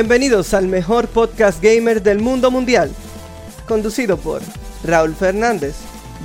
[0.00, 2.88] Bienvenidos al mejor podcast gamer del mundo mundial,
[3.66, 4.42] conducido por
[4.84, 5.74] Raúl Fernández,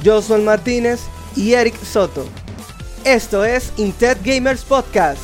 [0.06, 1.00] Josuel Martínez
[1.36, 2.24] y Eric Soto.
[3.04, 5.20] Esto es Intet Gamers Podcast.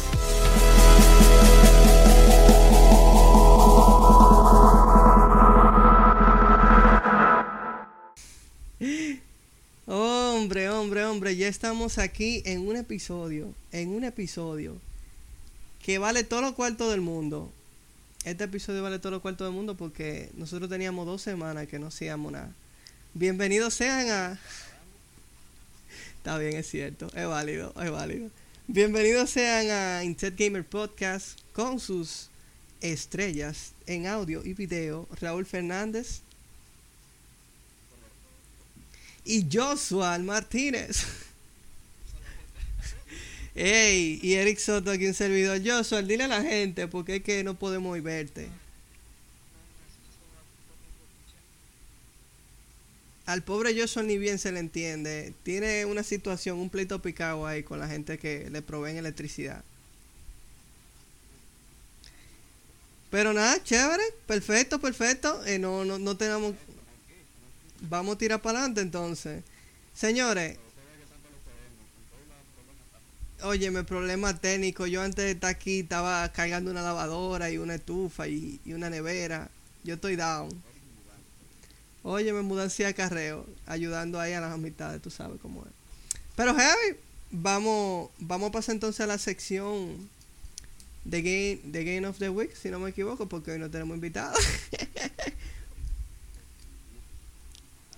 [9.86, 14.74] Hombre, hombre, hombre, ya estamos aquí en un episodio, en un episodio
[15.86, 17.52] que vale todo lo cuarto del mundo.
[18.26, 21.88] Este episodio vale todo lo cuarto del mundo porque nosotros teníamos dos semanas que no
[21.88, 22.52] hacíamos nada.
[23.14, 24.40] Bienvenidos sean a...
[26.18, 28.30] Está bien, es cierto, es válido, es válido.
[28.68, 32.30] Bienvenidos sean a Intet Gamer Podcast con sus
[32.82, 36.22] estrellas en audio y video, Raúl Fernández
[39.24, 41.06] y Joshua Martínez.
[43.62, 45.60] Ey, y Eric Soto aquí en servidor.
[45.62, 48.48] Joshua, dile a la gente porque es que no podemos verte.
[53.26, 55.34] Al pobre Joshua ni bien se le entiende.
[55.44, 59.62] Tiene una situación, un pleito picado ahí con la gente que le proveen electricidad.
[63.12, 65.46] Pero nada, chévere, perfecto, perfecto.
[65.46, 66.56] Eh, no, no, no tenemos.
[67.82, 69.44] Vamos a tirar para adelante entonces.
[69.94, 70.58] Señores,
[73.42, 74.86] Óyeme, problema técnico.
[74.86, 79.50] Yo antes de estar aquí estaba cargando una lavadora y una estufa y, una nevera.
[79.84, 80.50] Yo estoy down.
[82.04, 85.72] Óyeme, mudancia de carreo, ayudando ahí a las amistades, tú sabes cómo es.
[86.36, 86.98] Pero heavy,
[87.32, 90.10] vamos, vamos a pasar entonces a la sección
[91.04, 93.96] de Game, de Game of the Week, si no me equivoco, porque hoy no tenemos
[93.96, 94.40] invitados.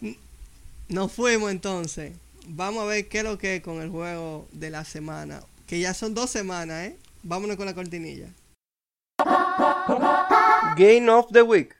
[0.90, 2.14] Nos fuimos entonces.
[2.48, 5.42] Vamos a ver qué es lo que es con el juego de la semana.
[5.68, 6.98] Que ya son dos semanas, ¿eh?
[7.24, 8.28] Vámonos con la cortinilla.
[10.76, 11.76] Game of the Week.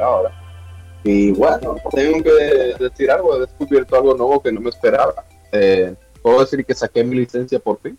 [0.00, 0.32] ahora.
[1.02, 2.30] Y bueno, tengo que
[2.78, 5.26] decir algo, he descubierto algo nuevo que no me esperaba.
[5.52, 7.98] Eh, puedo decir que saqué mi licencia por fin,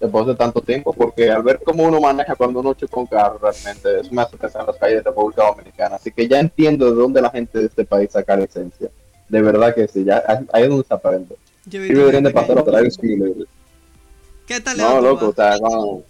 [0.00, 3.38] después de tanto tiempo, porque al ver cómo uno maneja cuando uno choca un carro,
[3.38, 5.96] realmente eso me hace pensar en las calles de República Dominicana.
[5.96, 8.90] Así que ya entiendo de dónde la gente de este país saca licencia.
[9.32, 10.22] De verdad que sí, ya
[10.52, 11.34] ahí es donde se aprende.
[11.64, 13.48] Yo Y deberían de pasar que- a traer simulator.
[14.46, 16.02] ¿Qué tal No, loco, o sea, no.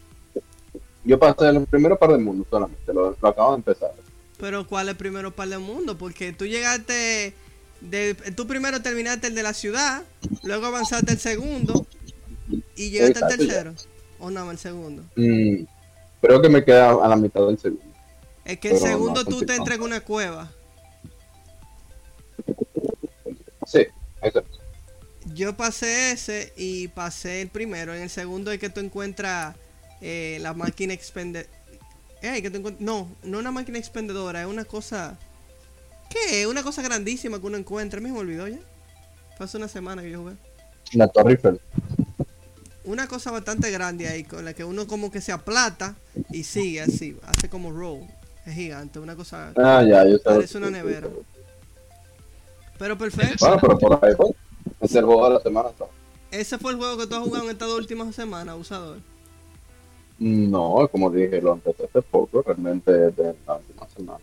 [1.05, 3.93] Yo pasé el primero par del mundo solamente, lo, lo acabo de empezar.
[4.39, 5.97] Pero ¿cuál es el primero para el mundo?
[5.97, 7.33] Porque tú llegaste,
[7.81, 10.03] de, tú primero terminaste el de la ciudad,
[10.43, 11.87] luego avanzaste el segundo
[12.75, 13.49] y llegaste al Exacto, ya.
[13.53, 13.75] tercero.
[14.19, 15.05] O no, el segundo.
[15.15, 15.63] Mm,
[16.21, 17.85] creo que me queda a la mitad del segundo.
[18.45, 20.51] Es que el no, segundo tú te entras en una cueva.
[23.73, 23.87] Sí,
[24.23, 24.59] exacto.
[25.35, 27.95] Yo pasé ese y pasé el primero.
[27.95, 29.57] En el segundo es que tú encuentras
[30.01, 31.49] eh, la máquina expendedora.
[32.21, 35.19] que tú encuent- No, no una máquina expendedora, es una cosa.
[36.11, 36.47] ¿Qué?
[36.47, 38.01] Una cosa grandísima que uno encuentra.
[38.01, 38.59] Me olvidó ya.
[39.37, 40.35] Fue hace una semana que yo jugué.
[40.93, 41.61] La Torre Eiffel.
[42.85, 45.95] Una cosa bastante grande ahí, con la que uno como que se aplata
[46.31, 48.01] y sigue así, hace como roll.
[48.45, 49.53] Es gigante, una cosa.
[49.57, 50.21] Ah, ya, yo.
[50.21, 51.09] Parece una nevera.
[52.83, 53.47] Pero perfecto.
[53.47, 54.33] Bueno, pero por ahí, pues,
[54.81, 55.69] es el juego de la semana.
[55.79, 55.93] ¿sabes?
[56.33, 58.99] Ese fue el juego que tú has jugado en estas dos últimas semanas, abusador.
[60.19, 64.19] No, como dije, lo empecé hace poco, realmente de la última semana.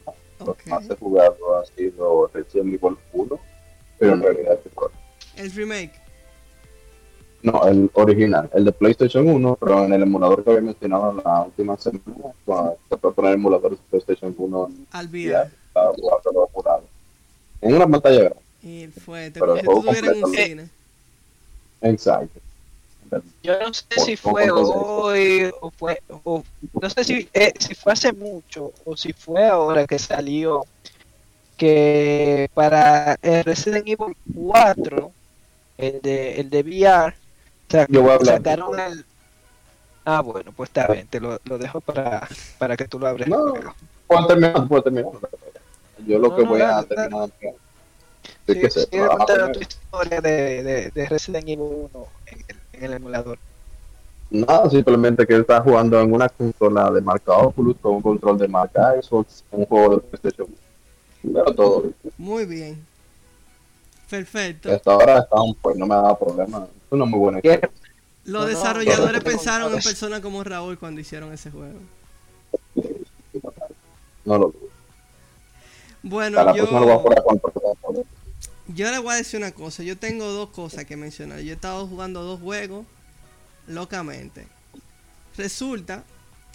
[0.45, 3.39] Lo que más he jugado ha sido Resident Evil 1,
[3.97, 5.41] pero en realidad es.
[5.41, 5.93] El remake.
[7.41, 11.43] No, el original, el de PlayStation 1, pero en el emulador que había mencionado la
[11.43, 15.49] última semana, cuando se puede poner emuladores de PlayStation 1 en Al VR.
[17.61, 18.48] En una pantalla grande.
[18.61, 20.69] Y fue, te Pero como el juego en un cine.
[21.81, 22.39] Exacto.
[23.41, 26.43] Yo no sé si fue hoy o fue, o
[26.81, 30.63] no sé si, eh, si fue hace mucho o si fue ahora que salió
[31.57, 35.13] que para el Resident Evil 4,
[35.77, 37.15] el de, el de VR,
[37.69, 38.35] sac- Yo voy a hablar.
[38.37, 39.05] sacaron el...
[40.05, 42.27] Ah, bueno, pues está bien, te lo, lo dejo para,
[42.57, 43.27] para que tú lo abres.
[43.29, 43.53] No.
[44.07, 45.11] Puedo terminar, puedo terminar.
[46.07, 47.29] Yo lo No, que no, voy a dale, terminar
[48.53, 49.51] Sí, que se primero.
[49.51, 53.37] tu historia de, de, de Resident Evil 1 en el, en el emulador.
[54.31, 58.37] Nada, simplemente que él está jugando en una consola de marca Oculus con un control
[58.37, 60.47] de marca Xbox, un juego de PlayStation.
[61.21, 61.95] Pero todo bien.
[62.17, 62.85] Muy bien.
[64.09, 64.71] Perfecto.
[64.71, 66.63] Hasta ahora está un, pues no me ha dado problema.
[66.65, 67.59] Es una muy buena ¿Qué?
[68.25, 71.79] Los No, no, desarrolladores pensaron en personas como Raúl cuando hicieron ese juego.
[74.25, 74.69] No lo dudo.
[76.01, 78.05] Bueno, Para la próxima lo voy a yo, jugar con portátil.
[78.75, 79.83] Yo le voy a decir una cosa.
[79.83, 81.39] Yo tengo dos cosas que mencionar.
[81.41, 82.85] Yo he estado jugando dos juegos
[83.67, 84.47] locamente.
[85.37, 86.03] Resulta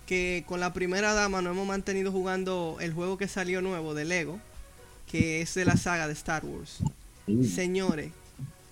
[0.07, 4.05] que con la primera dama nos hemos mantenido jugando el juego que salió nuevo de
[4.05, 4.39] Lego,
[5.11, 6.79] que es de la saga de Star Wars.
[7.55, 8.11] Señores,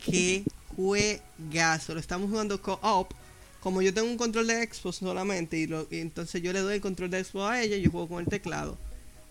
[0.05, 0.45] qué
[0.77, 1.95] juegazo.
[1.95, 3.13] Lo estamos jugando co-op.
[3.61, 6.75] Como yo tengo un control de Xbox solamente y, lo- y entonces yo le doy
[6.75, 8.77] el control de Xbox a ella y yo juego con el teclado.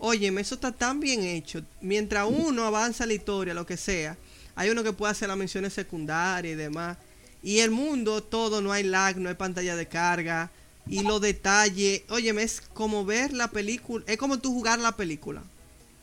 [0.04, 1.62] Óyeme, eso está tan bien hecho.
[1.80, 4.16] Mientras uno avanza la historia, lo que sea,
[4.56, 6.96] hay uno que puede hacer las misiones secundarias y demás.
[7.42, 10.50] Y el mundo, todo, no hay lag, no hay pantalla de carga.
[10.88, 15.44] Y los detalles, óyeme, es como ver la película, es como tú jugar la película.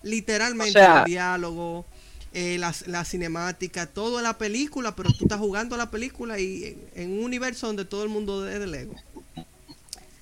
[0.04, 1.86] Literalmente, O sea- el diálogo,
[2.34, 6.64] eh, la, la cinemática, todo en la película, pero tú estás jugando la película y
[6.96, 8.96] en, en un universo donde todo el mundo es de Lego.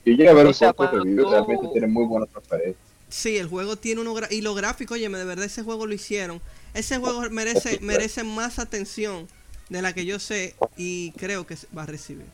[0.06, 2.87] Yo llegué a ver O un cuando review, tú- realmente tiene muy buenas referencias.
[3.10, 6.42] Sí, el juego tiene uno y lo gráfico, oye, de verdad ese juego lo hicieron.
[6.74, 9.28] Ese juego merece merece más atención
[9.70, 12.26] de la que yo sé y creo que va a recibir.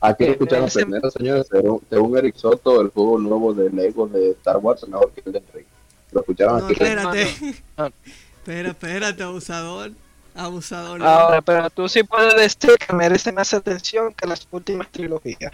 [0.00, 3.70] Aquí lo Eh, escucharon ese- primero, señores, según, según Eric Soto, el juego nuevo de
[3.70, 5.66] Lego de Star Wars es mejor que el de Ring.
[6.12, 6.72] Lo escucharon No, aquí.
[6.72, 7.36] espérate.
[7.76, 7.86] no.
[8.40, 9.92] Espera, espérate, abusador.
[10.34, 10.98] Abusador.
[10.98, 11.06] no.
[11.06, 15.52] Ahora, pero tú sí puedes decir que merece más atención que las últimas trilogías.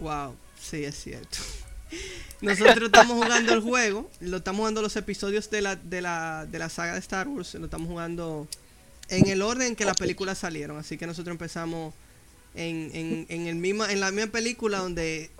[0.00, 1.38] Wow, sí, es cierto.
[2.40, 6.58] Nosotros estamos jugando el juego, lo estamos jugando los episodios de la, de la, de
[6.58, 8.48] la saga de Star Wars, lo estamos jugando
[9.08, 10.76] en el orden en que las películas salieron.
[10.78, 11.94] Así que nosotros empezamos
[12.54, 15.30] en, en, en, el misma, en la misma película donde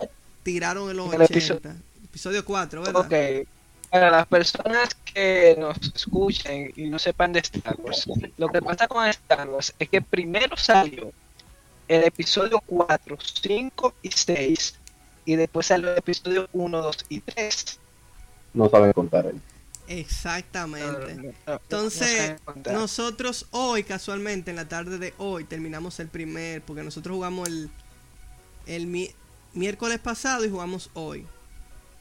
[0.43, 1.75] tiraron en los En el 80.
[2.05, 3.01] Episodio 4, ¿verdad?
[3.01, 3.47] Ok.
[3.89, 8.07] Para las personas que nos escuchen y no sepan de Star Wars,
[8.37, 11.11] lo que pasa con Star Wars es que primero salió
[11.87, 14.79] el episodio 4, 5 y 6,
[15.25, 17.79] y después salió el episodio 1, 2 y 3.
[18.53, 19.41] No saben contar él.
[19.87, 21.33] Exactamente.
[21.45, 22.35] Entonces,
[22.71, 27.69] nosotros hoy, casualmente, en la tarde de hoy, terminamos el primer, porque nosotros jugamos el,
[28.65, 29.11] el mi-
[29.53, 31.25] miércoles pasado y jugamos hoy.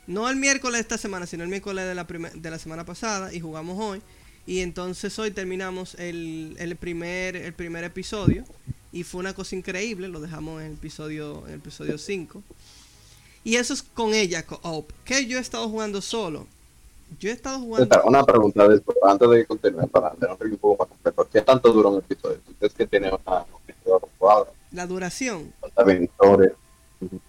[0.07, 3.33] No el miércoles de esta semana, sino el miércoles de la, de la semana pasada
[3.33, 4.03] y jugamos hoy.
[4.47, 8.45] Y entonces hoy terminamos el, el primer, el primer episodio.
[8.93, 12.43] Y fue una cosa increíble, lo dejamos en el episodio, en el episodio 5.
[13.45, 14.91] Y eso es con ella, co-op.
[15.05, 16.47] Que yo he estado jugando solo.
[17.19, 18.03] Yo he estado jugando...
[18.05, 21.29] Una pregunta después, antes de continuar, para tener un poco más completo.
[21.31, 22.39] ¿Qué tanto dura un episodio?
[22.47, 23.45] ¿Tú crees que tiene una?
[24.71, 25.53] La duración.
[25.61, 26.53] ¿Cuánta bien historia?
[27.01, 27.21] Ujú.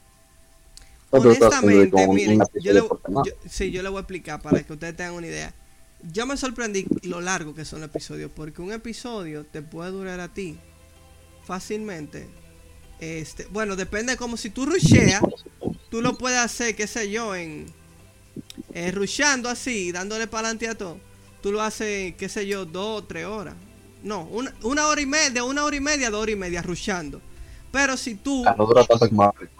[1.09, 4.41] ¿O tú estás haciendo Honestamente, miren, yo le, yo- sí, yo le voy a explicar
[4.41, 5.53] para que ustedes tengan una idea.
[6.11, 10.19] Yo me sorprendí lo largo que son los episodios, porque un episodio te puede durar
[10.19, 10.57] a ti
[11.43, 12.27] fácilmente.
[12.99, 15.21] Este, bueno, depende como si tú rusheas,
[15.93, 17.71] tú lo puedes hacer, qué sé yo, en
[18.73, 20.99] eh, rusheando así, dándole para adelante a todo.
[21.41, 23.55] Tú lo haces, qué sé yo, dos o tres horas.
[24.01, 26.39] No, una, una hora y media, de una hora y media a dos horas y
[26.39, 27.21] media rusheando.
[27.71, 29.53] Pero si tú Ah, no dura tanto África.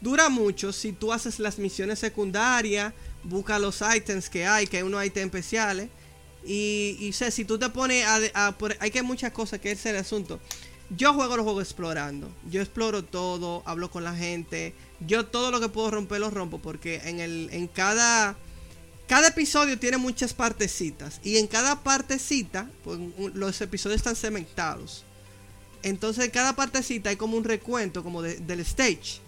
[0.00, 4.82] dura mucho si tú haces las misiones secundarias, busca los ítems que hay, que hay
[4.82, 5.88] unos ítems especiales.
[6.44, 9.72] Y, y sé, si tú te pones a, a- por- hay que muchas cosas que
[9.72, 10.40] es el asunto.
[10.90, 12.30] Yo juego los juegos explorando.
[12.50, 14.74] Yo exploro todo, hablo con la gente.
[15.00, 18.36] Yo todo lo que puedo romper lo rompo porque en el en cada
[19.08, 22.98] cada episodio tiene muchas partecitas y en cada partecita pues,
[23.34, 25.04] los episodios están segmentados.
[25.82, 29.20] Entonces en cada partecita hay como un recuento como de- del stage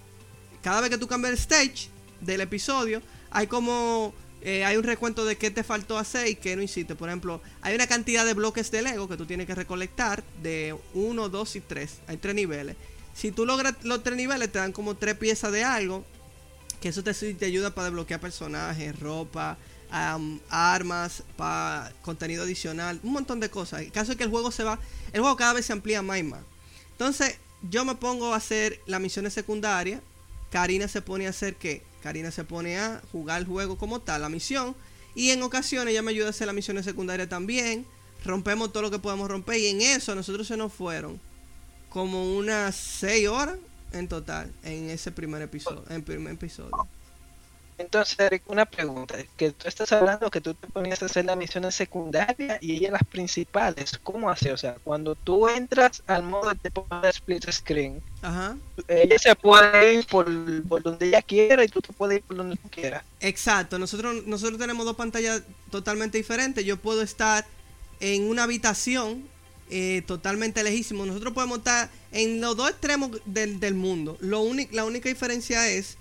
[0.62, 1.88] cada vez que tú cambias el stage
[2.20, 6.54] del episodio, hay como eh, hay un recuento de qué te faltó hacer y qué
[6.54, 6.94] no hiciste.
[6.94, 10.76] Por ejemplo, hay una cantidad de bloques de Lego que tú tienes que recolectar de
[10.94, 11.98] 1, 2 y 3.
[12.06, 12.76] Hay tres niveles.
[13.14, 16.04] Si tú logras los tres niveles, te dan como tres piezas de algo.
[16.80, 17.10] Que eso te,
[17.44, 19.58] ayuda para desbloquear personajes, ropa,
[19.90, 23.80] armas, para contenido adicional, un montón de cosas.
[23.80, 24.78] El caso es que el juego se va,
[25.12, 26.42] el juego cada vez se amplía más y más.
[26.92, 30.00] Entonces, yo me pongo a hacer las misiones secundarias.
[30.52, 31.82] Karina se pone a hacer qué?
[32.02, 34.74] Karina se pone a jugar el juego como tal, la misión.
[35.14, 37.86] Y en ocasiones ella me ayuda a hacer las misiones secundarias también.
[38.24, 39.58] Rompemos todo lo que podemos romper.
[39.58, 41.20] Y en eso nosotros se nos fueron
[41.88, 43.58] como unas 6 horas
[43.92, 45.84] en total en ese primer episodio.
[45.88, 46.88] En primer episodio.
[47.78, 49.16] Entonces, Eric, una pregunta.
[49.36, 52.90] Que tú estás hablando que tú te ponías a hacer las misiones secundarias y ella
[52.90, 53.98] las principales.
[54.02, 54.52] ¿Cómo hace?
[54.52, 58.56] O sea, cuando tú entras al modo de poner split screen, Ajá.
[58.88, 60.26] ella se puede ir por,
[60.64, 63.04] por donde ella quiera y tú te puedes ir por donde tú quieras.
[63.20, 66.64] Exacto, nosotros, nosotros tenemos dos pantallas totalmente diferentes.
[66.64, 67.46] Yo puedo estar
[68.00, 69.24] en una habitación
[69.70, 71.06] eh, totalmente lejísimo.
[71.06, 74.16] Nosotros podemos estar en los dos extremos del, del mundo.
[74.20, 74.42] Lo
[74.72, 75.96] la única diferencia es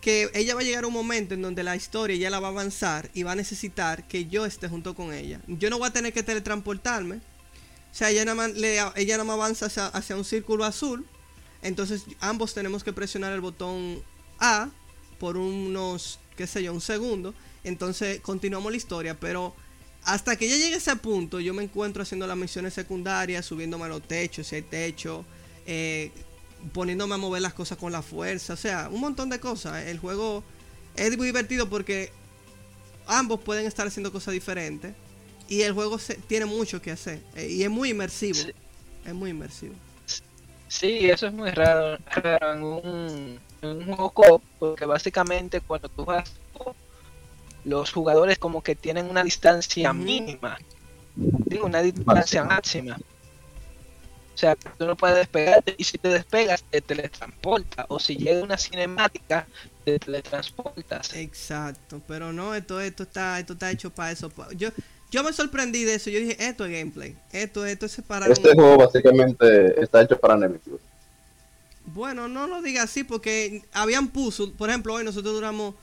[0.00, 2.48] que ella va a llegar a un momento en donde la historia ya la va
[2.48, 5.40] a avanzar y va a necesitar que yo esté junto con ella.
[5.46, 7.16] Yo no voy a tener que teletransportarme.
[7.16, 8.52] O sea, ella nada más,
[8.96, 11.06] ella avanza hacia, un círculo azul.
[11.62, 14.02] Entonces ambos tenemos que presionar el botón
[14.38, 14.70] A
[15.18, 17.34] por unos, qué sé yo, un segundo.
[17.62, 19.54] Entonces continuamos la historia, pero
[20.04, 23.84] hasta que ya llegue a ese punto, yo me encuentro haciendo las misiones secundarias, subiéndome
[23.84, 25.26] a los techos, si hay techo,
[25.66, 26.10] eh,
[26.72, 29.86] poniéndome a mover las cosas con la fuerza, o sea, un montón de cosas.
[29.86, 30.44] El juego
[30.94, 32.12] es muy divertido porque
[33.06, 34.94] ambos pueden estar haciendo cosas diferentes
[35.48, 38.38] y el juego se, tiene mucho que hacer eh, y es muy inmersivo.
[38.38, 38.52] Sí.
[39.04, 39.74] Es muy inmersivo.
[40.68, 45.88] Sí, eso es muy raro, raro en un, en un juego co-op, porque básicamente cuando
[45.88, 46.76] tú co-op,
[47.64, 50.58] los jugadores como que tienen una distancia mínima,
[51.16, 52.98] digo, una distancia máxima.
[54.34, 58.42] O sea, tú no puedes despegarte y si te despegas te teletransporta o si llega
[58.42, 59.46] una cinemática
[59.84, 61.14] te teletransportas.
[61.14, 64.30] Exacto, pero no, esto, esto está, esto está hecho para eso.
[64.30, 64.70] pa- Yo,
[65.10, 66.08] yo me sorprendí de eso.
[66.08, 67.16] Yo dije, esto es gameplay.
[67.32, 68.30] Esto, esto es separar.
[68.30, 70.72] Este juego básicamente está hecho para Nemesis.
[71.86, 74.50] Bueno, no lo diga así porque habían puzzles.
[74.56, 75.74] Por ejemplo, hoy nosotros duramos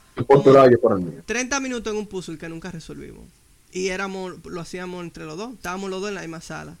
[1.00, 1.22] mío.
[1.26, 3.24] 30 minutos en un puzzle que nunca resolvimos.
[3.70, 5.52] Y éramos, lo hacíamos entre los dos.
[5.54, 6.76] Estábamos los dos en la misma sala.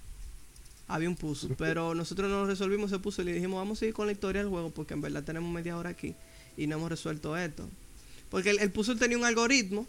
[0.88, 4.06] Había un puzzle, pero nosotros no resolvimos ese puzzle y dijimos, vamos a seguir con
[4.06, 6.14] la historia del juego porque en verdad tenemos media hora aquí
[6.56, 7.68] y no hemos resuelto esto.
[8.30, 9.86] Porque el, el puzzle tenía un algoritmo,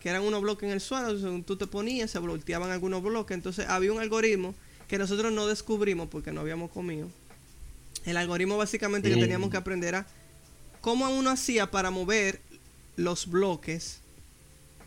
[0.00, 3.34] que eran unos bloques en el suelo, según tú te ponías, se volteaban algunos bloques,
[3.36, 4.54] entonces había un algoritmo
[4.88, 7.08] que nosotros no descubrimos porque no habíamos comido.
[8.04, 9.20] El algoritmo básicamente que Mm.
[9.20, 10.06] teníamos que aprender era
[10.80, 12.40] cómo uno hacía para mover
[12.96, 14.00] los bloques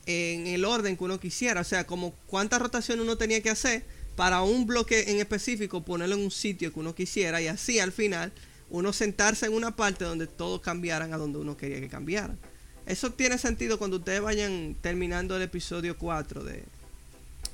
[0.06, 1.62] en el orden que uno quisiera.
[1.62, 6.16] O sea, como cuánta rotación uno tenía que hacer para un bloque en específico, ponerlo
[6.16, 8.32] en un sitio que uno quisiera y así al final
[8.70, 12.38] uno sentarse en una parte donde todos cambiaran a donde uno quería que cambiaran.
[12.86, 16.64] Eso tiene sentido cuando ustedes vayan terminando el episodio 4 de,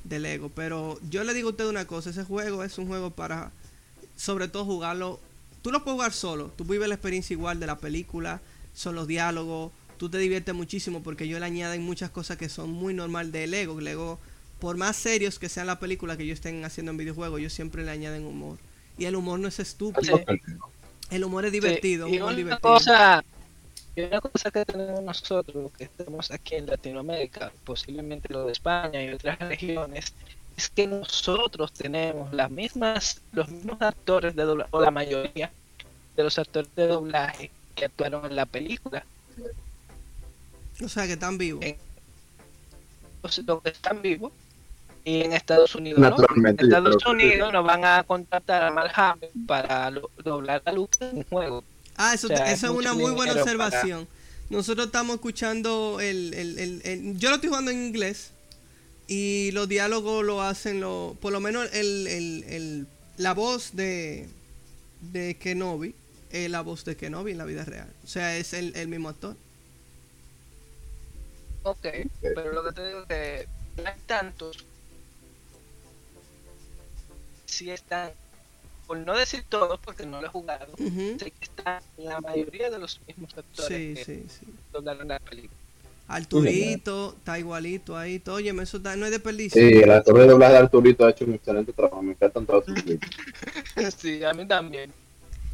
[0.04, 0.50] de Lego.
[0.50, 3.52] Pero yo le digo a ustedes una cosa, ese juego es un juego para
[4.16, 5.20] sobre todo jugarlo.
[5.62, 8.42] Tú lo puedes jugar solo, tú vives la experiencia igual de la película,
[8.74, 12.72] son los diálogos, tú te diviertes muchísimo porque ellos le añaden muchas cosas que son
[12.72, 13.80] muy normal de Lego.
[13.80, 14.20] Lego,
[14.62, 17.84] por más serios que sean la película que ellos estén haciendo en videojuegos, ellos siempre
[17.84, 18.60] le añaden humor.
[18.96, 20.22] Y el humor no es estúpido,
[21.10, 22.62] el humor es divertido, Sí, y humor una divertido.
[22.62, 23.24] cosa,
[23.96, 29.04] y una cosa que tenemos nosotros, que estamos aquí en Latinoamérica, posiblemente lo de España
[29.04, 30.14] y otras regiones,
[30.56, 35.52] es que nosotros tenemos las mismas, los mismos actores de doblaje, o la mayoría
[36.16, 39.04] de los actores de doblaje que actuaron en la película.
[40.84, 41.66] O sea, que están vivos.
[43.24, 44.32] Los, los que están vivos.
[45.04, 46.16] Y en Estados Unidos, ¿no?
[46.36, 50.72] En Estados que- Unidos nos van a contratar a Mark Hamill para lo- doblar a
[50.72, 51.64] Luke en un juego.
[51.96, 54.08] Ah, eso, O sea, esa es es una muy buena para- observación.
[54.50, 58.32] Nosotros estamos escuchando el, el- el- el- Yo lo estoy jugando en inglés
[59.08, 64.28] y los diálogos lo hacen, lo, por lo menos el, el- el- la voz de,
[65.02, 65.96] de Kenobi
[66.32, 67.88] es la voz de Kenobi en la vida real.
[68.04, 69.36] O sea, es el, el mismo actor.
[71.64, 71.88] Ok,
[72.22, 73.48] pero lo que te digo es que
[73.82, 74.66] no hay tantos.
[77.52, 78.12] Sí están,
[78.88, 82.80] por no decir todos, porque no lo he jugado, sé que están la mayoría de
[82.80, 85.52] los mismos actores Sí, que sí, doblaron la película.
[86.08, 88.20] Arturito, está igualito ahí.
[88.20, 88.36] todo.
[88.36, 89.62] Oye, eso está- no es desperdicio.
[89.62, 92.02] Sí, el actor de doblaje de Arturito ha hecho un excelente trabajo.
[92.02, 93.08] Me encantan todos sus clips.
[93.98, 94.92] sí, a mí también.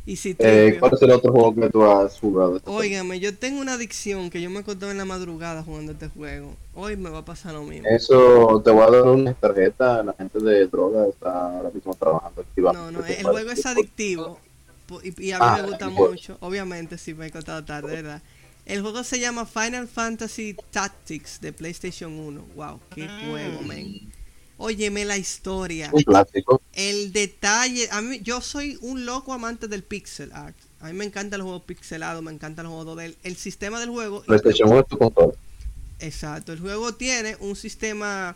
[0.08, 0.80] Y si Eh, Trivio.
[0.80, 2.62] ¿Cuál es el otro juego que tú has jugado?
[2.64, 6.56] Óigame, yo tengo una adicción que yo me acostaba en la madrugada jugando este juego.
[6.74, 7.86] Hoy me va a pasar lo mismo.
[7.90, 10.02] Eso, te voy a dar una tarjeta.
[10.04, 12.92] La gente de droga está ahora mismo trabajando activamente.
[12.94, 14.40] No, no, el juego es adictivo.
[15.04, 16.38] Y, y a mí Ah, me gusta mucho.
[16.40, 18.22] Obviamente, si me he contado tarde, ¿verdad?
[18.66, 22.46] El juego se llama Final Fantasy Tactics de PlayStation 1.
[22.56, 24.10] Wow, qué juego, men.
[24.58, 25.90] Óyeme la historia.
[25.94, 26.62] Un clásico.
[26.74, 27.90] El detalle.
[27.92, 30.56] A mí, yo soy un loco amante del pixel art.
[30.80, 33.90] A mí me encantan los juegos pixelados, me encantan los juegos del el sistema del
[33.90, 34.22] juego.
[34.24, 35.34] PlayStation 1 es tu control.
[36.00, 38.36] Exacto, el juego tiene un sistema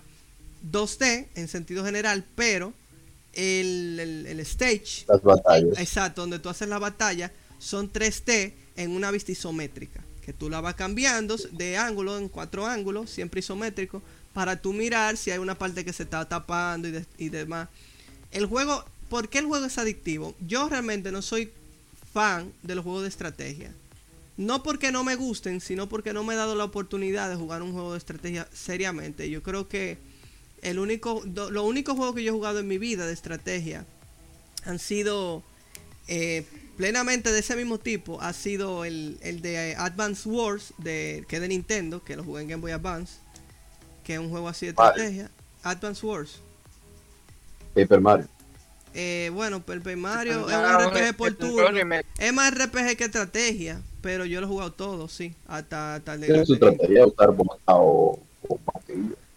[0.71, 2.73] 2D en sentido general, pero
[3.33, 5.77] el, el- el stage, Las batallas.
[5.79, 10.61] exacto, donde tú haces la batalla, son 3D en una vista isométrica, que tú la
[10.61, 14.01] vas cambiando de ángulo en cuatro ángulos, siempre isométrico,
[14.33, 17.67] para tú mirar si hay una parte que se está tapando y, de- y demás.
[18.31, 20.35] El juego, ¿por qué el juego es adictivo?
[20.39, 21.51] Yo realmente no soy
[22.13, 23.73] fan de los juegos de estrategia.
[24.37, 27.61] No porque no me gusten, sino porque no me he dado la oportunidad de jugar
[27.61, 29.29] un juego de estrategia seriamente.
[29.29, 29.97] Yo creo que
[30.61, 33.85] el único, los únicos juegos que yo he jugado en mi vida de estrategia
[34.65, 35.43] han sido
[36.07, 36.45] eh,
[36.77, 38.21] plenamente de ese mismo tipo.
[38.21, 42.41] Ha sido el, el de Advance Wars, de, que es de Nintendo, que lo jugué
[42.43, 43.15] en Game Boy Advance,
[44.03, 45.29] que es un juego así de estrategia.
[45.63, 46.39] Advance Wars.
[47.73, 48.27] Paper Mario.
[48.93, 51.95] Eh, bueno, Paper Mario es Ah, un RPG por es un turno.
[52.17, 55.33] Es más RPG que estrategia, pero yo lo he jugado todo, sí.
[55.47, 57.05] Hasta, hasta el de Tiene su estrategia.
[57.05, 58.59] usar bomba o, o.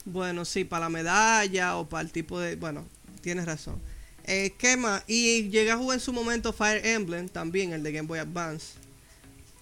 [0.04, 2.56] Bueno, sí, para la medalla o para el tipo de...
[2.56, 2.85] Bueno,
[3.21, 3.80] tienes razón.
[4.25, 5.02] Eh, ¿Qué más?
[5.06, 8.75] Y llegué a jugar en su momento Fire Emblem también, el de Game Boy Advance.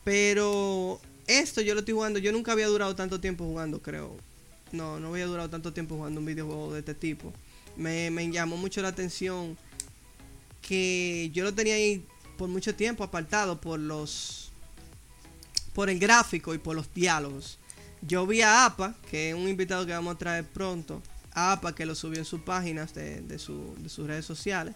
[0.05, 2.19] Pero esto yo lo estoy jugando.
[2.19, 4.17] Yo nunca había durado tanto tiempo jugando, creo.
[4.73, 7.33] No, no había durado tanto tiempo jugando un videojuego de este tipo.
[7.77, 9.57] Me, me llamó mucho la atención
[10.61, 12.05] que yo lo tenía ahí
[12.39, 14.51] por mucho tiempo apartado por los...
[15.75, 17.59] Por el gráfico y por los diálogos.
[18.03, 21.03] Yo vi a APA, que es un invitado que vamos a traer pronto.
[21.33, 24.75] A APA que lo subió en sus páginas de, de, su- de sus redes sociales.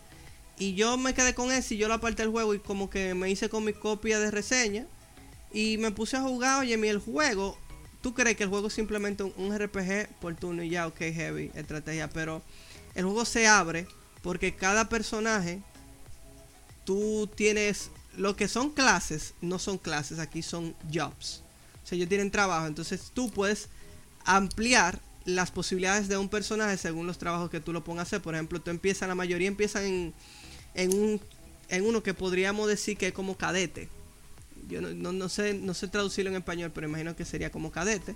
[0.58, 3.12] Y yo me quedé con ese y yo lo aparté del juego y como que
[3.12, 4.86] me hice con mi copia de reseña.
[5.52, 7.58] Y me puse a jugar, oye, mi el juego.
[8.06, 10.96] ¿Tú crees que el juego es simplemente un, un RPG por turno y ya, ok,
[10.96, 12.08] heavy, estrategia?
[12.08, 12.40] Pero
[12.94, 13.88] el juego se abre
[14.22, 15.60] porque cada personaje,
[16.84, 21.42] tú tienes, lo que son clases, no son clases, aquí son jobs.
[21.82, 22.68] O sea, ellos tienen trabajo.
[22.68, 23.70] Entonces tú puedes
[24.24, 28.22] ampliar las posibilidades de un personaje según los trabajos que tú lo pongas a hacer.
[28.22, 30.14] Por ejemplo, tú empiezas, la mayoría empiezan en,
[30.74, 31.20] en, un,
[31.70, 33.88] en uno que podríamos decir que es como cadete.
[34.68, 37.70] Yo no, no- no sé, no sé traducirlo en español, pero imagino que sería como
[37.70, 38.14] cadete.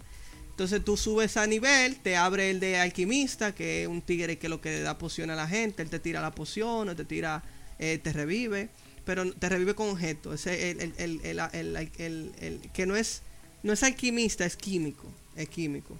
[0.50, 4.48] Entonces tú subes a nivel, te abre el de alquimista, que es un tigre que
[4.48, 7.42] lo que da poción a la gente, él te tira la poción, él te tira,
[7.78, 8.68] eh, te revive,
[9.06, 10.34] pero te revive con objetos.
[10.46, 13.22] Ese el- el- el- el- que no es,
[13.62, 15.96] no es alquimista, es químico, es químico.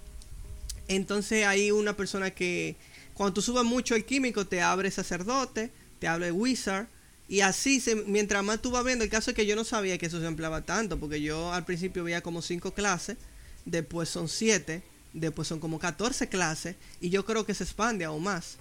[0.87, 2.75] Entonces hay una persona que
[3.13, 6.87] cuando tú subes mucho el químico te abre sacerdote, te abre wizard
[7.31, 9.97] y así se- mientras más tú vas viendo, el caso es que yo no sabía
[9.97, 13.15] que eso se empleaba tanto porque yo al principio veía como cinco clases,
[13.63, 14.83] después son siete,
[15.13, 18.57] después son como 14 clases y yo creo que se expande aún más.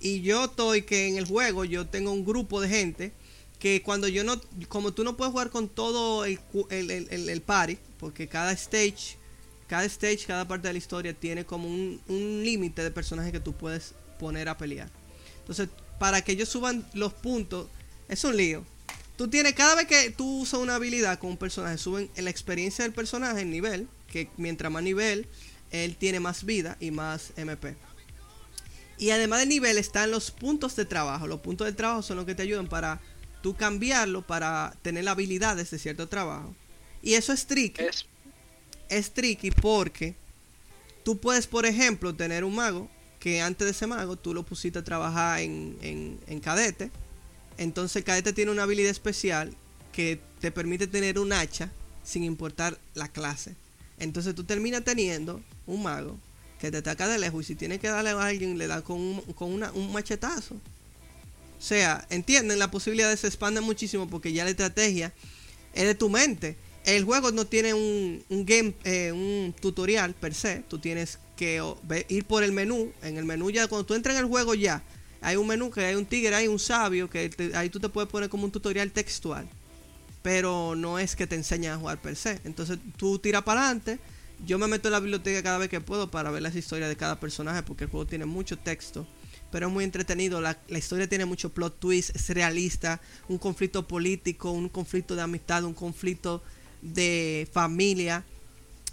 [0.00, 3.12] Y yo estoy que en el juego yo tengo un grupo de gente
[3.58, 6.38] que cuando yo no, como tú no puedes jugar con todo el,
[6.70, 9.16] el, el- el party, porque cada stage,
[9.66, 13.40] cada stage, cada parte de la historia tiene como un, un límite de personajes que
[13.40, 14.90] tú puedes poner a pelear.
[15.40, 17.68] Entonces, para que ellos suban los puntos,
[18.08, 18.64] es un lío.
[19.16, 22.84] Tú tienes, cada vez que tú usas una habilidad con un personaje, suben la experiencia
[22.84, 25.28] del personaje, el nivel, que mientras más nivel,
[25.70, 27.76] él tiene más vida y más MP.
[28.98, 31.26] Y además del nivel están los puntos de trabajo.
[31.26, 33.00] Los puntos de trabajo son los que te ayudan para
[33.42, 36.54] tú cambiarlo, para tener habilidades de cierto trabajo.
[37.02, 37.82] Y eso es tricky.
[37.82, 38.06] Es,
[38.88, 40.14] Es tricky porque
[41.04, 42.88] tú puedes, por ejemplo, tener un mago
[43.20, 46.90] que antes de ese mago tú lo pusiste a trabajar en, en, en cadete.
[47.58, 49.54] Entonces cadete tiene una habilidad especial
[49.92, 51.70] que te permite tener un hacha
[52.02, 53.54] sin importar la clase.
[53.98, 56.18] Entonces tú terminas teniendo un mago
[56.60, 59.00] que te ataca de lejos y si tienes que darle a alguien le da con
[59.00, 60.54] un, con una- un machetazo.
[60.56, 65.12] O sea, entienden, las posibilidades se expanden muchísimo porque ya la estrategia
[65.72, 66.56] es de tu mente.
[66.84, 70.62] El juego no tiene un, un game, eh, un tutorial per se.
[70.68, 71.62] Tú tienes que
[72.08, 72.92] ir por el menú.
[73.02, 74.82] En el menú ya, cuando tú entras en el juego ya,
[75.24, 77.88] hay un menú que hay un tigre, hay un sabio, que te- ahí tú te
[77.88, 79.48] puedes poner como un tutorial textual.
[80.22, 82.40] Pero no es que te enseña a jugar per se.
[82.44, 83.98] Entonces tú tiras para adelante.
[84.46, 86.96] Yo me meto en la biblioteca cada vez que puedo para ver las historias de
[86.96, 89.06] cada personaje porque el juego tiene mucho texto.
[89.50, 90.40] Pero es muy entretenido.
[90.40, 93.00] La, la historia tiene mucho plot twist, es realista.
[93.28, 96.42] Un conflicto político, un conflicto de amistad, un conflicto
[96.82, 98.24] de familia,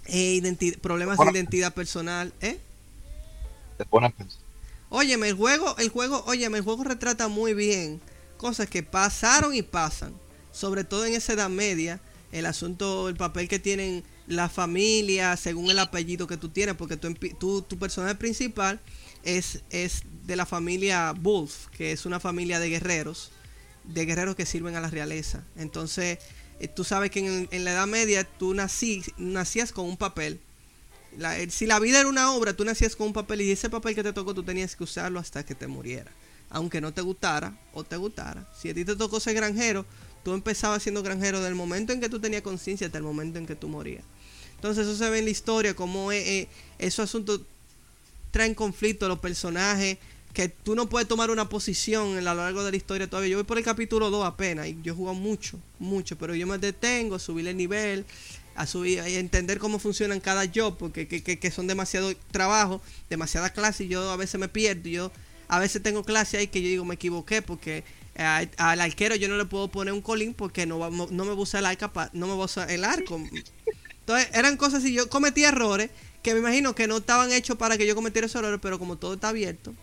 [0.05, 0.41] eh,
[0.81, 2.33] problemas de identidad personal.
[2.41, 2.59] ¿eh?
[3.77, 4.40] Te pone a pensar.
[4.91, 7.99] Óyeme, el juego, el juego, óyeme, el juego retrata muy bien
[8.37, 10.13] cosas que pasaron y pasan.
[10.51, 12.01] Sobre todo en esa edad media,
[12.33, 16.97] el asunto, el papel que tienen la familia, según el apellido que tú tienes, porque
[16.97, 18.81] tú, tú- tu personaje principal
[19.23, 23.31] es, es de la familia Wolf, que es una familia de guerreros,
[23.85, 25.43] de guerreros que sirven a la realeza.
[25.55, 26.19] Entonces,
[26.59, 30.41] eh, tú sabes que en, en la edad media tú nací, nacías con un papel.
[31.19, 33.95] El- si la vida era una obra, tú nacías con un papel y ese papel
[33.95, 36.11] que te tocó tú tenías que usarlo hasta que te muriera.
[36.49, 38.49] Aunque no te gustara o te gustara.
[38.59, 39.85] Si a ti te tocó ser granjero,
[40.23, 43.45] tú empezabas siendo granjero del momento en que tú tenías conciencia hasta el momento en
[43.47, 44.03] que tú morías.
[44.55, 46.47] Entonces eso se ve en la historia, como eh, eh,
[46.77, 47.41] esos asuntos
[48.31, 49.97] traen conflicto a los personajes,
[50.33, 53.31] que tú no puedes tomar una posición a lo largo de la historia todavía.
[53.31, 56.57] Yo voy por el capítulo 2 apenas y yo jugado mucho, mucho, pero yo me
[56.57, 58.05] detengo subir el nivel,
[58.55, 63.51] a subir, a entender cómo funcionan cada job, porque que, que- son demasiado trabajo, demasiada
[63.51, 64.87] clase y yo a veces me pierdo.
[64.89, 65.11] y Yo
[65.47, 67.83] a veces tengo clase ahí que yo digo me equivoqué porque
[68.15, 71.35] al arquero yo no le puedo poner un colín porque no, va- no me va
[71.35, 73.21] a usar el arca, no me el arco.
[74.01, 75.89] Entonces eran cosas y yo cometí errores
[76.23, 78.97] que me imagino que no estaban hechos para que yo cometiera esos errores, pero como
[78.97, 79.73] todo está abierto.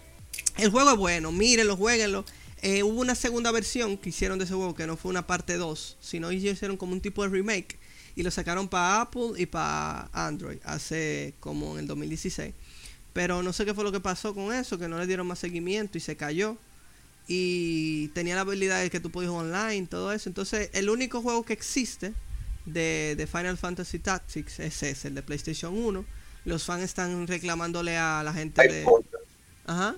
[0.57, 2.25] El juego es bueno, mírenlo, jueguenlo.
[2.63, 5.57] Eh, hubo una segunda versión que hicieron de ese juego que no fue una parte
[5.57, 7.79] 2, sino hicieron como un tipo de remake
[8.19, 12.53] y lo sacaron para Apple y para Android hace como en el 2016.
[13.13, 15.39] Pero no sé qué fue lo que pasó con eso, que no le dieron más
[15.39, 16.57] seguimiento y se cayó.
[17.29, 20.29] Y tenía la habilidad de que tú podías online, todo eso.
[20.29, 22.13] Entonces, el único juego que existe
[22.67, 26.05] de, de Final Fantasy Tactics es ese, el de PlayStation 1.
[26.45, 28.87] Los fans están reclamándole a la gente Hay de...
[29.65, 29.95] Ajá.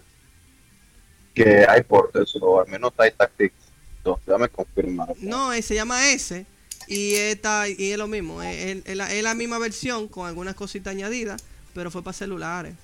[1.35, 3.55] que hay portes, o al menos hay Tactics.
[3.97, 5.09] Entonces, déjame confirmar.
[5.23, 6.45] No, eh, se llama S
[6.91, 8.43] y, está, y es lo mismo.
[8.43, 11.41] Es, la, es la misma versión con algunas cositas añadidas,
[11.73, 12.75] pero fue para celulares.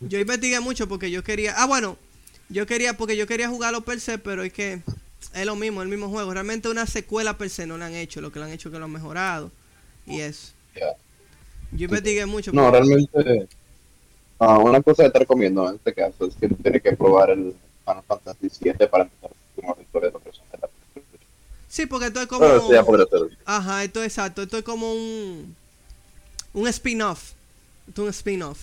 [0.00, 1.54] Yo investigué mucho porque yo quería.
[1.56, 1.98] Ah, bueno,
[2.48, 4.80] yo quería porque yo quería jugarlo per se, pero es que
[5.34, 6.32] es lo mismo, el mismo juego.
[6.32, 8.20] Realmente una secuela per se no la han hecho.
[8.20, 9.50] Lo que lo han hecho es que lo han mejorado.
[10.06, 10.52] Y eso.
[11.72, 12.52] Yo investigué mucho.
[12.52, 13.48] No, porque- realmente,
[14.38, 17.54] ah, una cosa que te recomiendo en este caso es que tienes que probar el
[17.84, 20.41] Final Fantasy VII para la historia de.
[21.74, 22.44] Sí, porque esto es como.
[22.68, 22.84] Ser.
[23.46, 24.42] Ajá, esto es exacto.
[24.42, 25.56] Esto es como un.
[26.52, 27.30] Un spin-off.
[27.88, 28.58] Esto es un spin-off.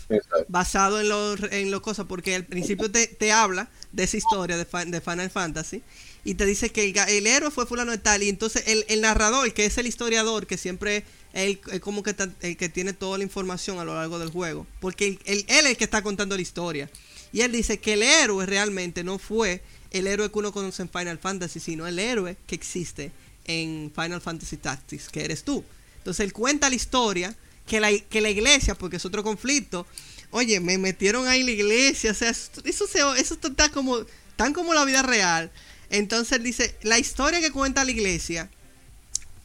[0.47, 4.57] Basado en los en los cosas porque al principio te, te habla de esa historia
[4.57, 5.81] de, de Final Fantasy
[6.23, 9.01] y te dice que el, el héroe fue fulano de tal y entonces el, el
[9.01, 12.93] narrador que es el historiador que siempre es el, es como que el que tiene
[12.93, 16.03] toda la información a lo largo del juego porque el- él es el que está
[16.03, 16.89] contando la historia
[17.33, 20.89] y él dice que el héroe realmente no fue el héroe que uno conoce en
[20.89, 23.11] Final Fantasy sino el héroe que existe
[23.45, 25.63] en Final Fantasy Tactics que eres tú
[25.97, 27.35] entonces él cuenta la historia
[27.67, 29.85] que la, que la iglesia, porque es otro conflicto,
[30.31, 33.99] oye, me metieron ahí en la iglesia, o sea, eso, eso, se- eso está como,
[34.35, 35.51] tan como la vida real.
[35.91, 38.49] Entonces dice, la historia que cuenta la iglesia,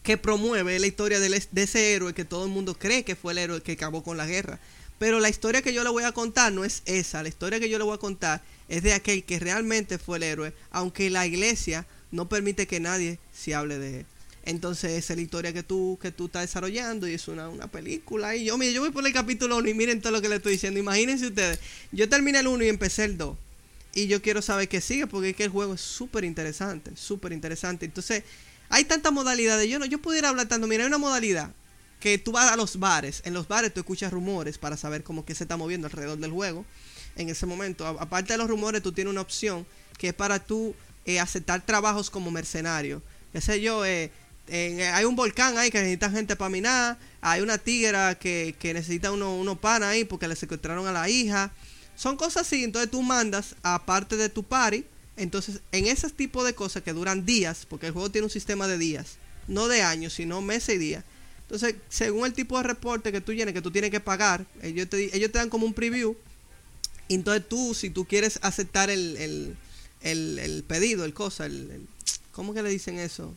[0.03, 3.39] que promueve la historia de, ese héroe que todo el mundo cree que fue el
[3.39, 4.59] héroe que acabó con la guerra.
[4.99, 7.69] Pero la historia que yo le voy a contar no es esa, la historia que
[7.69, 11.27] yo le voy a contar es de aquel que realmente fue el héroe, aunque la
[11.27, 14.07] iglesia no permite que nadie se hable de él.
[14.47, 17.67] Entonces esa es la historia que tú, que tú estás desarrollando y es una, una
[17.67, 18.37] película.
[18.37, 20.37] Y yo, mire, yo voy por el capítulo 1 y miren todo lo que le
[20.37, 20.79] estoy diciendo.
[20.79, 21.59] Imagínense ustedes,
[21.93, 23.37] yo terminé el 1 y empecé el 2.
[23.95, 27.33] Y yo quiero saber qué sigue porque es que el juego es súper interesante, súper
[27.33, 27.87] interesante.
[27.87, 28.23] Entonces,
[28.69, 29.69] hay tantas modalidades.
[29.69, 30.67] Yo no, yo pudiera hablar tanto.
[30.67, 31.51] Mira, hay una modalidad
[32.01, 33.23] que tú vas a los bares.
[33.25, 36.31] En los bares tú escuchas rumores para saber cómo que se está moviendo alrededor del
[36.31, 36.65] juego.
[37.17, 39.67] En ese momento, aparte de los rumores, tú tienes una opción
[39.99, 40.75] que es para tú
[41.07, 43.03] eh, aceptar trabajos como mercenario.
[43.33, 44.11] Qué sé yo, eh,
[44.49, 46.99] eh, hay un volcán ahí que necesita gente para minar.
[47.21, 51.09] Hay una tigra que, que necesita unos uno panas ahí porque le secuestraron a la
[51.09, 51.53] hija.
[51.97, 54.85] Son cosas así, entonces tú mandas aparte de tu party.
[55.17, 58.67] Entonces, en ese tipo de cosas que duran días, porque el juego tiene un sistema
[58.67, 61.05] de días, no de años, sino meses y días.
[61.55, 64.89] Entonces, según el tipo de reporte que tú tienes, que tú tienes que pagar, ellos
[64.89, 66.17] te, ellos te dan como un preview.
[67.07, 69.17] Y entonces tú, si tú quieres aceptar el,
[70.01, 71.87] el, el, pedido, el cosa, el,
[72.33, 73.37] ¿cómo que le dicen eso?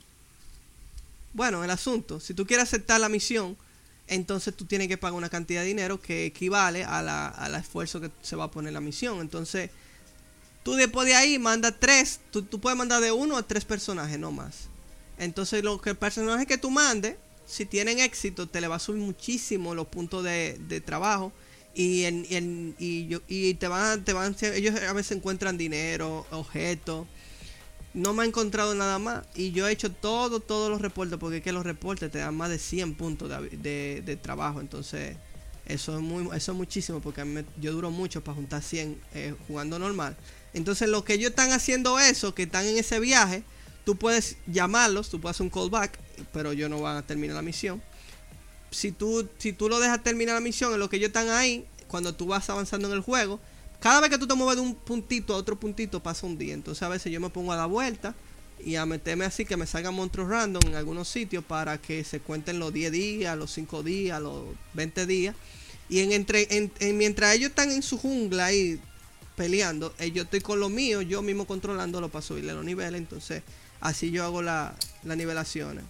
[1.34, 3.56] Bueno, el asunto, si tú quieres aceptar la misión,
[4.08, 8.01] entonces tú tienes que pagar una cantidad de dinero que equivale a la, al esfuerzo
[8.01, 9.19] que se va a poner la misión.
[9.21, 9.69] Entonces,
[10.63, 14.17] tú después de ahí mandas tres, tú, tú puedes mandar de uno a tres personajes,
[14.17, 14.69] no más.
[15.19, 17.15] Entonces, lo que el personaje que tú mandes,
[17.47, 21.33] si tienen éxito, te le va a subir muchísimo los puntos de, de trabajo.
[21.75, 25.57] Y, en, y, en- y, yo- y te van, te van, ellos a veces encuentran
[25.57, 27.07] dinero, objetos.
[27.93, 29.25] No me ha encontrado nada más.
[29.36, 31.17] Y yo he hecho todo, todos los reportes.
[31.19, 34.62] Porque es que los reportes te dan más de 100 puntos de, de- de trabajo.
[34.62, 35.17] Entonces,
[35.65, 37.01] eso es muy eso es muchísimo.
[37.01, 40.17] Porque a mí me- yo duro mucho para juntar 100 eh, jugando normal.
[40.53, 43.43] Entonces, los que ellos están haciendo eso, que están en ese viaje,
[43.86, 45.99] tú puedes llamarlos, tú puedes hacer un callback.
[46.34, 47.82] Pero yo no van a terminar la misión.
[48.71, 51.65] Si tú, si tú lo dejas terminar la misión en lo que ellos están ahí,
[51.88, 53.39] cuando tú vas avanzando en el juego,
[53.80, 56.53] cada vez que tú te mueves de un puntito a otro puntito pasa un día.
[56.53, 58.13] Entonces a veces yo me pongo a dar vuelta
[58.63, 62.19] y a meterme así que me salgan monstruos random en algunos sitios para que se
[62.19, 65.36] cuenten los 10 días, los 5 días, los 20 días.
[65.89, 68.80] Y en entre en- en- mientras ellos están en su jungla ahí
[69.38, 72.99] peleando, eh, yo estoy con lo mío, yo mismo controlándolo para subirle los niveles.
[72.99, 73.43] Entonces
[73.80, 75.86] así yo hago la- las nivelaciones.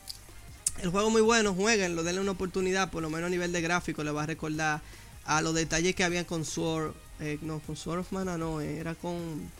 [0.82, 4.04] El juego muy bueno, jueguenlo, denle una oportunidad, por lo menos a nivel de gráfico
[4.04, 4.82] le va a recordar
[5.26, 8.78] a los detalles que habían con Sword, eh, no, con Sword of Mana no, eh,
[8.78, 9.52] era con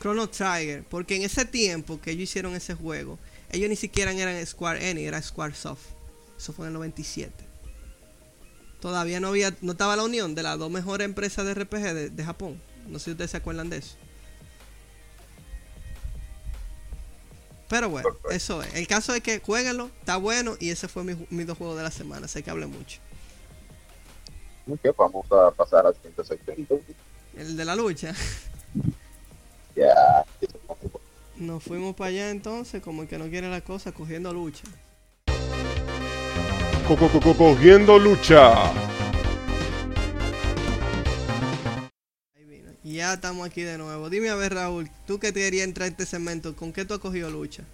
[0.00, 3.18] Chrono Trigger, porque en ese tiempo que ellos hicieron ese juego,
[3.50, 5.82] ellos ni siquiera eran Square Enix, era Squaresoft.
[6.38, 7.32] Eso fue en el 97.
[8.80, 12.24] Todavía no había, no estaba la unión de las dos mejores empresas de RPG de
[12.24, 12.62] Japón.
[12.88, 13.96] No sé si ustedes se acuerdan de eso.
[17.70, 18.74] Pero bueno, eso es.
[18.74, 21.84] El caso es que jueguenlo, está bueno y ese fue mi, mis dos juegos de
[21.84, 22.26] la semana.
[22.28, 22.98] Sé que hablé mucho.
[24.68, 26.66] Ok, vamos a pasar al siguiente sección.
[27.36, 28.12] El de la lucha.
[29.76, 30.24] Ya.
[31.36, 34.64] Nos fuimos para allá entonces, como el que no quiere la cosa, cogiendo lucha.
[36.88, 38.64] Co- co- co- co- Cogiendo lucha.
[42.94, 44.08] Ya estamos aquí de nuevo.
[44.10, 46.94] Dime a ver, Raúl, tú que te querías entrar en este segmento, ¿con qué tú
[46.94, 47.64] has cogido lucha?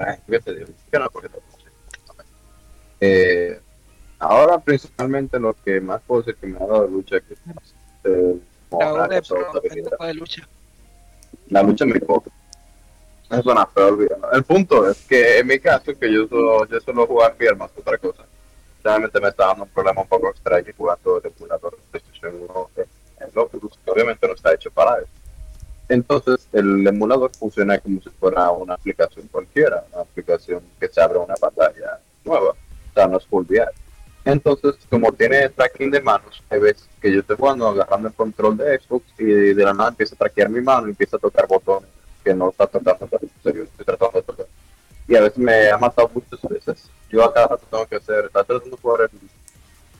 [0.00, 0.68] Ay, ¿qué te digo?
[0.90, 1.10] ¿Qué no?
[1.10, 1.38] Porque te-
[3.00, 3.60] Eh,
[4.18, 7.34] ahora principalmente lo que más puedo decir que me ha dado lucha que
[8.04, 8.40] eh,
[8.70, 10.48] Raúl una es tipo de lucha.
[11.48, 12.30] la lucha me coge.
[13.30, 14.32] Eso suena feo, olvídalo.
[14.32, 17.98] El punto es que en mi caso, que yo solo, yo solo jugar que otra
[17.98, 18.24] cosa,
[18.82, 22.70] realmente me está dando un problema un poco extraño jugando el emulador de PlayStation 1
[23.34, 25.10] en que obviamente no está hecho para eso.
[25.88, 31.18] Entonces, el emulador funciona como si fuera una aplicación cualquiera, una aplicación que se abre
[31.18, 33.72] una pantalla nueva, o sea, no es full VR.
[34.24, 38.58] Entonces, como tiene tracking de manos, hay veces que yo estoy jugando agarrando el control
[38.58, 41.46] de Xbox y de la nada empieza a traquear mi mano y empieza a tocar
[41.46, 41.88] botones
[42.22, 44.46] que no está tratando de estoy tratando de tocar.
[45.06, 46.90] Y a veces me ha matado muchas veces.
[47.08, 49.18] Yo a cada rato tengo que hacer, estar tratando de jugar el,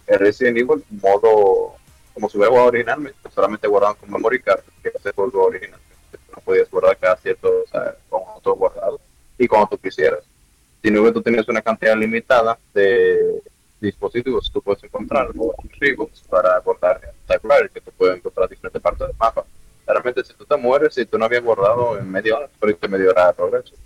[0.09, 1.78] el Resident Evil modo
[2.19, 5.87] como si hubiera jugado originalmente, solamente guardado con memory card, que ese juego originalmente
[6.35, 9.01] no podías guardar cada cierto, o sea, con otro guardado
[9.39, 10.25] y cuando tú quisieras.
[10.83, 13.41] Sino que tú tenías una cantidad limitada de
[13.81, 18.51] dispositivos tú puedes encontrar o archivos para guardar en Typewriter que tú puedes encontrar en
[18.51, 19.45] diferentes partes del mapa.
[19.87, 23.11] Realmente, si tú te mueres, si tú no habías guardado en media hora, perdiste media
[23.11, 23.77] hora de progreso.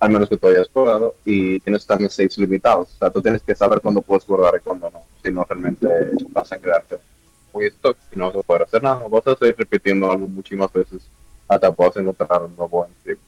[0.00, 2.92] Al menos que tú hayas guardado y tienes también saves limitados.
[2.94, 5.02] O sea, tú tienes que saber cuándo puedes guardar y cuándo no.
[5.22, 5.88] Si no, realmente
[6.30, 6.98] vas a quedarte
[7.52, 9.06] muy stock y no vas a poder hacer nada.
[9.08, 11.02] Vas a seguir repitiendo algo muchísimas veces
[11.48, 13.22] hasta puedas encontrar un nuevo script.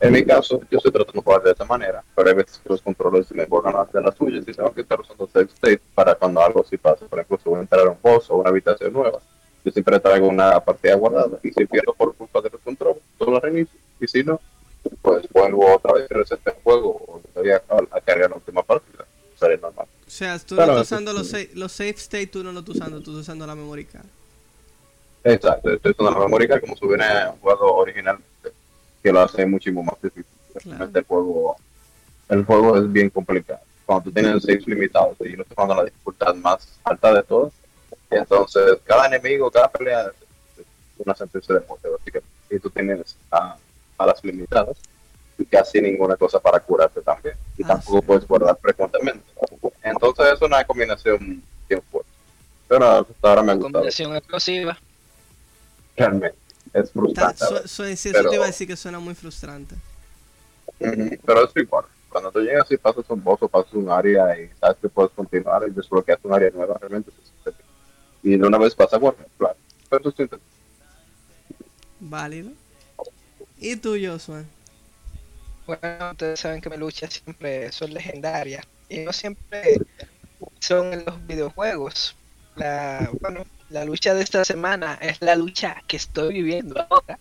[0.00, 2.68] En mi caso, yo estoy tratando de jugar de esa manera, pero hay veces que
[2.68, 5.80] los controles me juegan a hacer las suyas y tengo que estar usando save state
[5.94, 7.04] para cuando algo así pase.
[7.04, 9.20] Por ejemplo, si voy a entrar a un boss o una habitación nueva,
[9.64, 13.30] yo siempre traigo una partida guardada y si pierdo por culpa de los controles, todo
[13.30, 14.40] lo reinicio y si no,
[15.02, 18.64] pues vuelvo otra vez y reseté el juego o voy a, a cargar la última
[18.64, 19.04] partida.
[19.38, 19.86] Seré normal.
[20.12, 22.76] O sea, tú Claro, no estás usando los, los save state, tú no lo estás
[22.76, 24.04] usando, tú estás usando la memory card.
[25.24, 28.52] Exacto, estoy usando la memoria card como si hubiera un juego originalmente,
[29.02, 30.26] que lo hace muchísimo más difícil.
[30.94, 31.56] El juego,
[32.28, 33.60] el juego es bien complicado.
[33.86, 37.52] Cuando tú tienes saves limitados y no estás jugando la dificultad más alta de todas,
[38.10, 40.12] entonces cada enemigo, cada pelea
[40.58, 40.66] es
[40.98, 42.28] una sentencia de muerte, básicamente.
[42.50, 43.56] Y tú tienes a,
[43.96, 44.76] a las limitadas
[45.44, 47.34] casi ninguna cosa para curarte también.
[47.56, 48.06] Y Ah, tampoco sí.
[48.06, 49.24] puedes guardar frecuentemente.
[49.82, 52.10] Entonces es una combinación bien fuerte.
[52.68, 53.72] Pero hasta ahora me ha gustado.
[53.74, 54.78] Combinación explosiva.
[55.96, 56.38] Realmente.
[56.72, 57.44] Es frustrante.
[57.44, 59.74] su- su- sí, eso pero- te iba a decir que suena muy frustrante.
[60.78, 61.84] Pero es igual.
[62.08, 65.12] Cuando tú llegas y pasas un boss o pasas un área y sabes que puedes
[65.12, 67.62] continuar y desbloqueas un área nueva, realmente se siente
[68.22, 68.36] bien.
[68.36, 69.56] Y de una vez pasa bueno, claro.
[69.90, 70.36] Pero siente
[72.00, 72.50] Válido.
[73.58, 74.42] ¿Y tú, Joshua?
[75.66, 79.78] Bueno, ustedes saben que mi lucha siempre son legendarias y no siempre
[80.60, 82.16] son en los videojuegos.
[82.56, 87.18] La, bueno, la lucha de esta semana es la lucha que estoy viviendo ahora,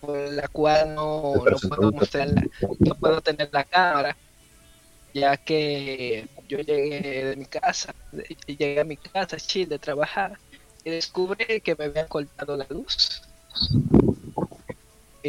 [0.00, 2.42] por la cual no, no puedo mostrarla,
[2.78, 4.16] no puedo tener la cámara,
[5.12, 7.94] ya que yo llegué de mi casa,
[8.46, 10.38] llegué a mi casa, Chile, de trabajar
[10.84, 13.22] y descubrí que me habían cortado la luz.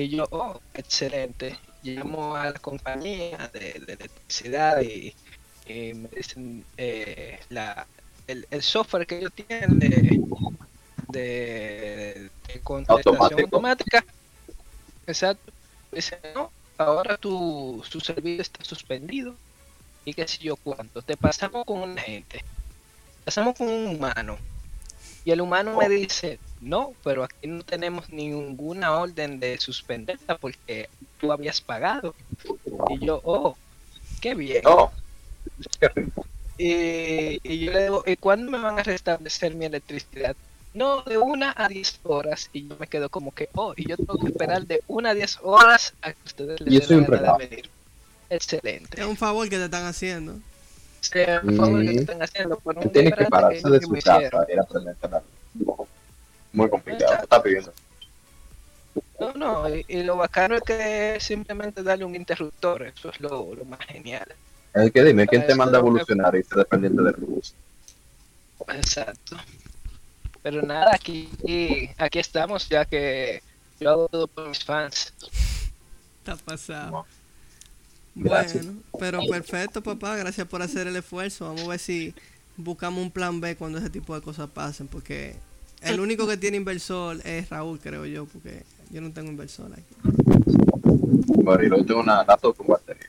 [0.01, 1.57] Y yo, oh, excelente.
[1.83, 5.13] Llamo a la compañía de, de electricidad y,
[5.65, 7.85] y me dicen eh, la,
[8.27, 10.21] el, el software que ellos tienen de,
[11.07, 13.41] de, de contestación Automático.
[13.41, 14.05] automática.
[15.07, 15.51] Exacto.
[15.91, 19.35] Dice, no, ahora tu, su servicio está suspendido.
[20.05, 21.01] Y qué sé yo cuánto.
[21.01, 22.43] Te pasamos con un agente.
[23.25, 24.37] Pasamos con un humano.
[25.25, 30.89] Y el humano me dice, no, pero aquí no tenemos ninguna orden de suspenderla porque
[31.19, 32.15] tú habías pagado.
[32.89, 33.55] Y yo, oh,
[34.21, 34.63] qué bien.
[34.63, 34.91] Rico.
[36.57, 40.35] Y, y yo le digo, ¿y cuándo me van a restablecer mi electricidad?
[40.73, 42.49] No, de una a 10 horas.
[42.53, 45.13] Y yo me quedo como que, oh, y yo tengo que esperar de una a
[45.13, 47.37] 10 horas a que ustedes les den la gana va.
[47.37, 47.69] de venir.
[48.29, 48.99] Excelente.
[48.99, 50.39] Es un favor que te están haciendo.
[51.01, 51.99] Sea el favor que Mm.
[51.99, 55.21] están haciendo por un Tiene que pararse que de su casa y aprender a.
[56.51, 57.03] Muy complicado.
[57.13, 57.23] Exacto.
[57.23, 57.73] Está pidiendo.
[59.19, 63.53] No, no, y, y lo bacano es que simplemente darle un interruptor, eso es lo,
[63.53, 64.25] lo más genial.
[64.73, 67.53] Es que dime, ¿quién Para te manda a que- evolucionar y ser dependiente de luz?
[68.69, 69.37] Exacto.
[70.41, 71.29] Pero nada, aquí,
[71.97, 73.41] aquí estamos, ya que
[73.79, 75.13] yo hago todo por mis fans.
[76.19, 76.91] Está pasado.
[76.91, 77.05] No.
[78.19, 78.65] Gracias.
[78.65, 80.15] Bueno, pero perfecto, papá.
[80.17, 81.45] Gracias por hacer el esfuerzo.
[81.45, 82.13] Vamos a ver si
[82.57, 84.87] buscamos un plan B cuando ese tipo de cosas pasen.
[84.87, 85.35] Porque
[85.81, 89.95] El único que tiene inversor es Raúl, creo yo, porque yo no tengo inversor aquí.
[91.41, 93.07] Bueno, tengo una laptop con batería.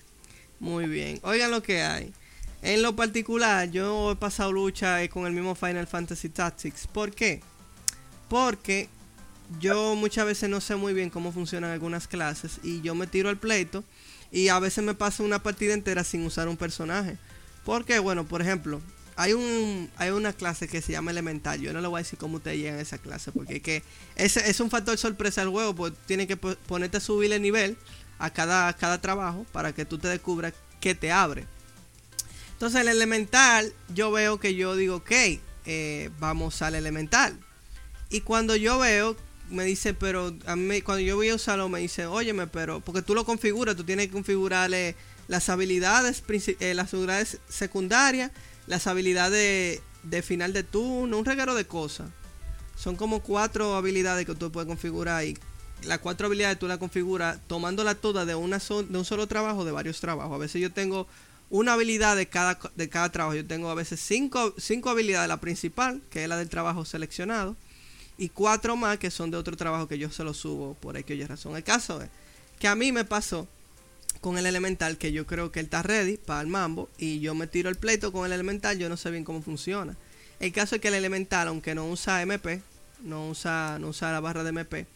[0.61, 1.19] Muy bien.
[1.23, 2.13] Oigan lo que hay.
[2.63, 6.87] En lo particular, yo he pasado lucha con el mismo Final Fantasy Tactics.
[6.87, 7.41] ¿Por qué?
[8.29, 8.89] Porque
[9.59, 13.29] yo muchas veces no sé muy bien cómo funcionan algunas clases y yo me tiro
[13.29, 13.85] al pleito
[14.31, 17.19] y a veces me paso una partida entera sin usar un personaje.
[17.65, 18.81] Porque, bueno, por ejemplo,
[19.17, 21.61] hay un hay una clase que se llama elemental.
[21.61, 23.83] Yo no le voy a decir cómo ustedes llegan a esa clase porque es que
[24.17, 27.77] es un factor sorpresa del juego, pues tiene que po- ponerte a subir el nivel
[28.19, 31.47] a cada, cada trabajo para que tú te descubras qué te abre.
[32.53, 35.11] Entonces el elemental, yo veo que yo digo, ok,
[35.67, 37.39] eh, vamos al elemental.
[38.11, 39.17] Y cuando yo veo,
[39.51, 43.03] me dice, pero a mí, cuando yo voy a usarlo, me dice, óyeme, pero, porque
[43.03, 44.95] tú lo configuras, tú tienes que configurarle
[45.29, 46.23] las habilidades,
[46.61, 48.31] eh, las habilidades secundarias,
[48.67, 52.11] las habilidades de final de turno, un regalo de cosas.
[52.77, 55.37] Son como cuatro habilidades que tú puedes configurar y
[55.85, 59.65] las cuatro habilidades tú las configuras tomándolas todas de, una so- de un solo trabajo,
[59.65, 60.35] de varios trabajos.
[60.35, 61.07] A veces yo tengo
[61.51, 63.37] una habilidad de cada, de cada trabajo.
[63.37, 67.57] Yo tengo a veces cinco, cinco habilidades, la principal, que es la del trabajo seleccionado,
[68.21, 71.11] y cuatro más que son de otro trabajo que yo se lo subo por X
[71.11, 71.57] o Y razón.
[71.57, 72.11] El caso es
[72.59, 73.49] que a mí me pasó
[74.21, 77.35] con el elemental que yo creo que él está ready para el mambo y yo
[77.35, 79.97] me tiro el pleito con el elemental, yo no sé bien cómo funciona.
[80.39, 82.61] El caso es que el elemental, aunque no usa MP,
[83.03, 84.87] no usa, no usa la barra de MP,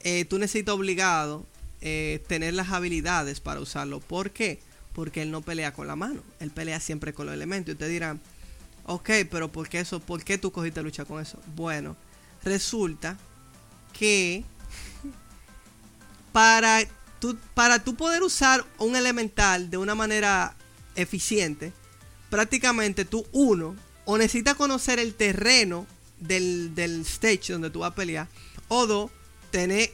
[0.00, 1.44] eh, tú necesitas obligado
[1.82, 4.00] eh, tener las habilidades para usarlo.
[4.00, 4.60] ¿Por qué?
[4.94, 7.68] Porque él no pelea con la mano, él pelea siempre con los elementos.
[7.68, 8.18] Y ustedes dirán,
[8.86, 10.00] ok, pero ¿por qué eso?
[10.00, 11.38] ¿Por qué tú cogiste lucha con eso?
[11.54, 11.96] Bueno,
[12.46, 13.18] resulta
[13.92, 14.44] que
[16.32, 16.80] para
[17.18, 20.54] tú, para tú poder usar un elemental de una manera
[20.94, 21.72] eficiente,
[22.30, 25.86] prácticamente tú, uno, o necesitas conocer el terreno
[26.18, 28.28] del, del stage donde tú vas a pelear,
[28.68, 29.10] o dos,
[29.50, 29.92] tener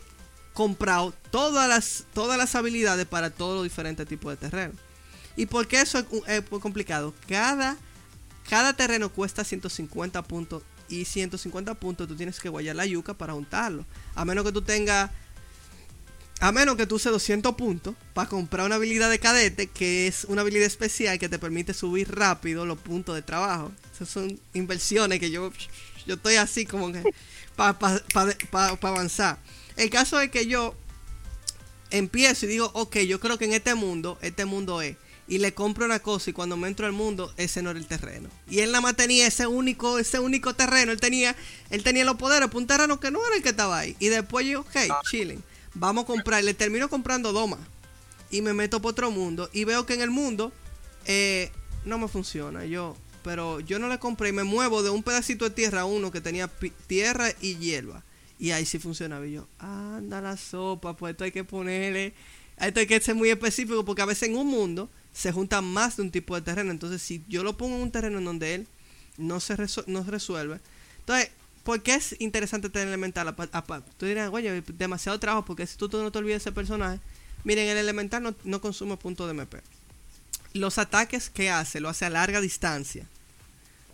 [0.52, 4.74] comprado todas las, todas las habilidades para todos los diferentes tipos de terreno.
[5.36, 7.14] ¿Y por qué eso es, es complicado?
[7.26, 7.78] Cada,
[8.50, 10.62] cada terreno cuesta 150 puntos
[10.92, 13.86] y 150 puntos tú tienes que guayar la yuca para juntarlo.
[14.14, 15.10] A menos que tú tengas
[16.40, 20.24] a menos que tú uses 200 puntos para comprar una habilidad de cadete, que es
[20.24, 23.70] una habilidad especial que te permite subir rápido los puntos de trabajo.
[23.94, 25.52] Esas son inversiones que yo,
[26.04, 27.04] yo estoy así como que
[27.54, 29.38] para avanzar.
[29.76, 30.74] El caso es que yo
[31.92, 34.96] empiezo y digo, ok, yo creo que en este mundo, este mundo es.
[35.32, 37.86] Y le compro una cosa y cuando me entro al mundo, ese no era el
[37.86, 38.28] terreno.
[38.50, 40.92] Y él nada más tenía ese único, ese único terreno.
[40.92, 41.34] Él tenía,
[41.70, 43.96] él tenía los poderes, un terreno que no era el que estaba ahí.
[43.98, 44.76] Y después yo, ok,
[45.10, 45.42] chilling.
[45.72, 46.44] Vamos a comprar.
[46.44, 47.60] Le termino comprando dos más.
[48.30, 49.48] Y me meto por otro mundo.
[49.54, 50.52] Y veo que en el mundo
[51.06, 51.50] eh,
[51.86, 52.66] no me funciona.
[52.66, 55.84] Yo, pero yo no le compré y me muevo de un pedacito de tierra a
[55.86, 56.50] uno que tenía
[56.86, 58.04] tierra y hierba.
[58.38, 59.26] Y ahí sí funcionaba.
[59.26, 62.12] Y yo, anda la sopa, pues esto hay que ponerle.
[62.58, 65.96] Esto hay que ser muy específico porque a veces en un mundo se juntan más
[65.96, 66.70] de un tipo de terreno.
[66.70, 68.66] Entonces, si yo lo pongo en un terreno en donde él
[69.18, 70.58] no se, no se resuelve.
[71.00, 71.30] Entonces,
[71.64, 73.34] ¿por qué es interesante tener elemental?
[73.98, 77.00] Tú dirás, oye, demasiado trabajo porque si tú no te olvidas de ese personaje.
[77.44, 79.60] Miren, el elemental no, no consume puntos de MP.
[80.54, 83.06] Los ataques que hace, lo hace a larga distancia.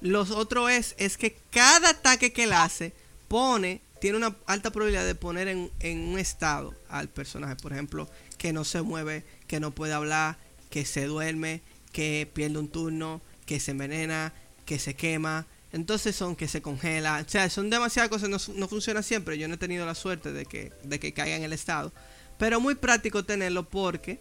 [0.00, 2.92] Los otros es, es que cada ataque que él hace
[3.26, 7.56] pone, tiene una alta probabilidad de poner en, en un estado al personaje.
[7.56, 10.36] Por ejemplo, que no se mueve, que no puede hablar,
[10.70, 14.32] que se duerme, que pierde un turno, que se envenena,
[14.64, 15.46] que se quema.
[15.72, 17.22] Entonces son que se congela.
[17.26, 18.28] O sea, son demasiadas cosas.
[18.28, 19.38] No, no funciona siempre.
[19.38, 21.92] Yo no he tenido la suerte de que, de que caiga en el estado.
[22.38, 24.20] Pero muy práctico tenerlo porque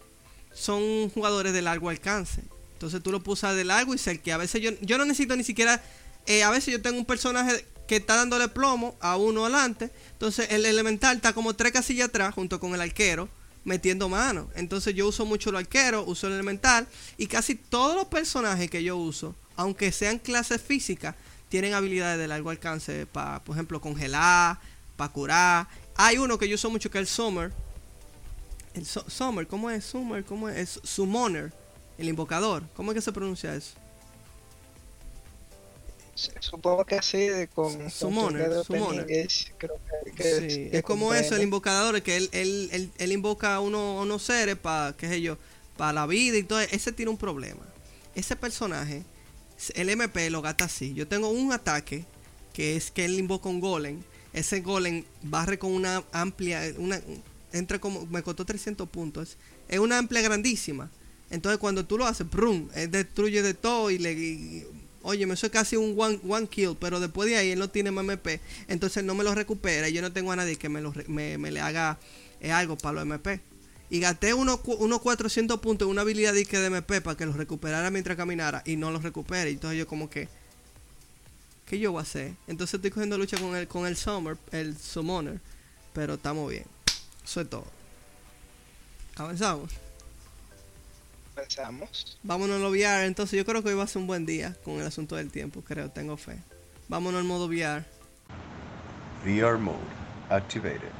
[0.52, 2.42] son jugadores de largo alcance.
[2.74, 4.34] Entonces tú lo usar de largo y cerca.
[4.34, 5.82] A veces yo, yo no necesito ni siquiera.
[6.26, 9.90] eh, a veces yo tengo un personaje que está dándole plomo a uno adelante.
[10.12, 13.28] Entonces el elemental está como tres casillas atrás junto con el arquero
[13.68, 14.48] metiendo mano.
[14.56, 16.88] Entonces yo uso mucho el arquero, uso el elemental.
[17.16, 21.14] Y casi todos los personajes que yo uso, aunque sean clases físicas,
[21.48, 24.58] tienen habilidades de largo alcance para, por ejemplo, congelar,
[24.96, 25.68] para curar.
[25.96, 27.52] Hay uno que yo uso mucho que es el Summer.
[28.74, 29.84] El Su- Summer, ¿cómo es?
[29.84, 30.56] Summer, ¿cómo es?
[30.76, 31.52] Es Summoner,
[31.96, 32.64] el invocador.
[32.74, 33.74] ¿Cómo es que se pronuncia eso?
[36.40, 39.06] Supongo que así, con, Summoner, summoner.
[39.58, 43.12] creo que, que Sí, que es como eso, el invocador, que él, él, él, él
[43.12, 45.38] invoca a uno- unos seres para, qué sé yo,
[45.76, 46.60] para la vida y todo.
[46.60, 47.62] Ese tiene un problema.
[48.14, 49.04] Ese personaje,
[49.74, 50.94] el MP lo gasta así.
[50.94, 52.04] Yo tengo un ataque
[52.52, 54.02] que es que él invoca un golem.
[54.32, 57.00] Ese golem barre con una amplia, una,
[57.52, 59.36] entra como, me costó 300 puntos.
[59.68, 60.90] Es una amplia grandísima.
[61.30, 64.66] Entonces cuando tú lo haces, brum, él destruye de todo y le y
[65.02, 67.90] Oye, eso es casi un one, one kill, pero después de ahí él no tiene
[67.90, 70.92] MP, entonces no me lo recupera y yo no tengo a nadie que me, lo,
[71.06, 71.98] me, me le haga
[72.40, 73.40] eh, algo para los MP.
[73.90, 77.36] Y gasté unos, unos 400 puntos en una habilidad disque de MP para que los
[77.36, 79.50] recuperara mientras caminara y no los recupere.
[79.50, 80.28] Entonces yo como que,
[81.64, 82.34] ¿qué yo voy a hacer?
[82.46, 85.40] Entonces estoy cogiendo lucha con el, con el Summer, el Summoner,
[85.94, 86.64] pero estamos bien.
[87.24, 87.66] Eso es todo.
[89.16, 89.87] Avanzamos.
[91.38, 92.18] Pensamos.
[92.24, 93.06] Vámonos al VR.
[93.06, 95.30] Entonces yo creo que hoy va a ser un buen día con el asunto del
[95.30, 96.38] tiempo, creo, tengo fe.
[96.88, 97.84] Vámonos al modo VR.
[99.24, 99.78] VR mode
[100.28, 100.90] activated.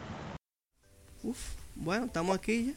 [1.22, 1.39] Uf,
[1.74, 2.72] bueno, estamos aquí ya.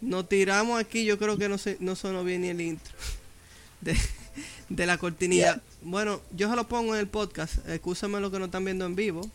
[0.00, 2.94] Nos tiramos aquí, yo creo que no, se, no sonó bien ni el intro
[3.80, 3.96] de,
[4.68, 5.60] de la cortinilla.
[5.82, 8.94] Bueno, yo se lo pongo en el podcast, excúsame lo que no están viendo en
[8.94, 9.28] vivo.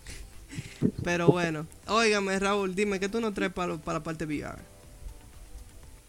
[1.04, 4.73] Pero bueno, óigame Raúl, dime, ¿qué tú nos traes para, para la parte VR?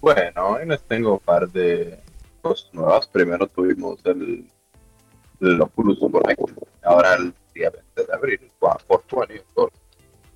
[0.04, 1.98] Bueno, hoy les tengo un par de
[2.42, 3.06] cosas nuevas.
[3.08, 4.46] Primero tuvimos el,
[5.40, 5.98] el Oculus
[6.82, 9.76] ahora el día 20 de abril, por 420, of course.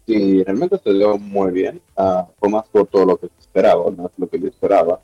[0.06, 1.82] Y realmente se dio muy bien.
[1.98, 5.02] ah, fue más por todo lo que esperaba, más lo que yo esperaba.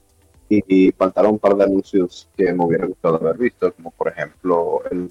[0.49, 4.09] Y, y faltaron un par de anuncios que me hubiera gustado haber visto, como por
[4.09, 5.11] ejemplo el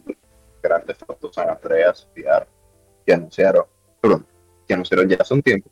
[0.64, 2.48] Grande Auto San Andreas VR,
[3.06, 3.66] que anunciaron,
[4.02, 4.26] perdón,
[4.68, 5.70] que anunciaron ya hace un tiempo,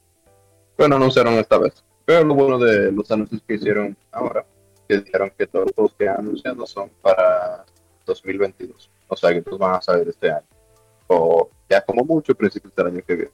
[0.75, 1.83] pero no anunciaron esta vez.
[2.11, 4.45] Pero lo bueno de los anuncios que hicieron ahora,
[4.85, 7.63] que dijeron que todos los que han anunciado son para
[8.05, 8.91] 2022.
[9.07, 10.45] O sea que todos van a salir este año.
[11.07, 13.31] O ya como mucho principios del año que viene.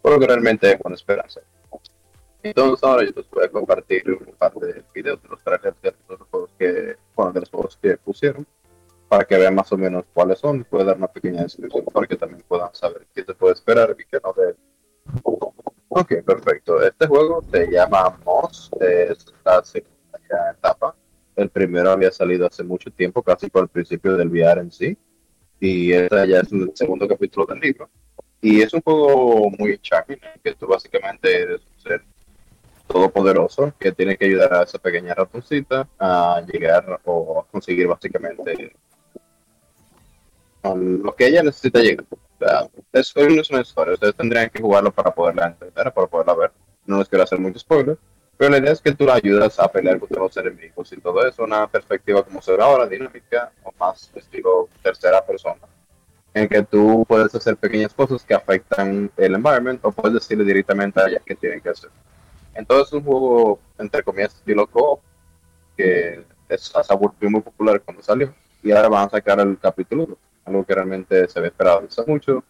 [0.00, 1.42] Por lo que realmente hay buena esperanza.
[2.42, 5.94] Entonces ahora yo les voy a compartir un par de videos de los trailers de
[6.08, 8.46] los juegos que, bueno, de los juegos que pusieron
[9.06, 12.06] para que vean más o menos cuáles son y pueda dar una pequeña descripción para
[12.06, 14.56] que también puedan saber qué se puede esperar y qué no de.
[15.96, 16.82] Ok, perfecto.
[16.82, 20.96] Este juego se llama Moss, es la segunda etapa.
[21.36, 24.98] El primero había salido hace mucho tiempo, casi por el principio del VR en sí.
[25.60, 27.88] Y este ya es el segundo capítulo del libro.
[28.40, 32.02] Y es un juego muy charming, que tú básicamente eres un ser
[32.88, 38.74] todopoderoso que tiene que ayudar a esa pequeña ratoncita a llegar o a conseguir básicamente
[40.64, 42.04] lo que ella necesita llegar.
[42.38, 46.34] Sea, es, no es una historia, ustedes tendrían que jugarlo para poderla entender, para poderla
[46.34, 46.52] ver.
[46.86, 47.96] No les quiero hacer mucho spoiler,
[48.36, 51.26] pero la idea es que tú la ayudas a pelear contra los enemigos y todo
[51.26, 55.60] eso, una perspectiva como se ve ahora, dinámica, o más estilo tercera persona,
[56.34, 61.00] en que tú puedes hacer pequeñas cosas que afectan el environment o puedes decirle directamente
[61.00, 61.90] a ella qué tienen que hacer.
[62.54, 65.00] Entonces es un juego, entre comillas, estilo co
[65.76, 70.18] que es volvió muy popular cuando salió, y ahora van a sacar el capítulo 2,
[70.44, 72.44] algo que realmente se había esperado mucho,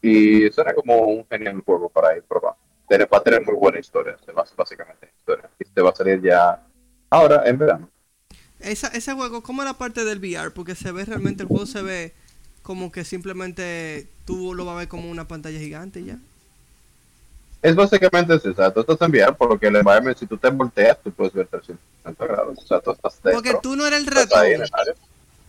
[0.00, 2.58] y suena como un genial juego para ir probando.
[2.90, 4.16] Va a tener muy buena historia,
[4.56, 6.62] básicamente en historia, y este va a salir ya
[7.10, 7.90] ahora en verano.
[8.60, 10.50] Esa, ese juego, ¿cómo es la parte del VR?
[10.50, 12.14] Porque se ve realmente, el juego se ve
[12.62, 16.18] como que simplemente tú lo vas a ver como una pantalla gigante ya.
[17.60, 20.26] Es básicamente eso, o sea, tú estás en VR, por lo que el environment, si
[20.26, 23.42] tú te volteas, tú puedes ver 360 grados, o sea, tú estás dentro.
[23.42, 24.94] Porque tú no eres el estás ahí en ratón, el área.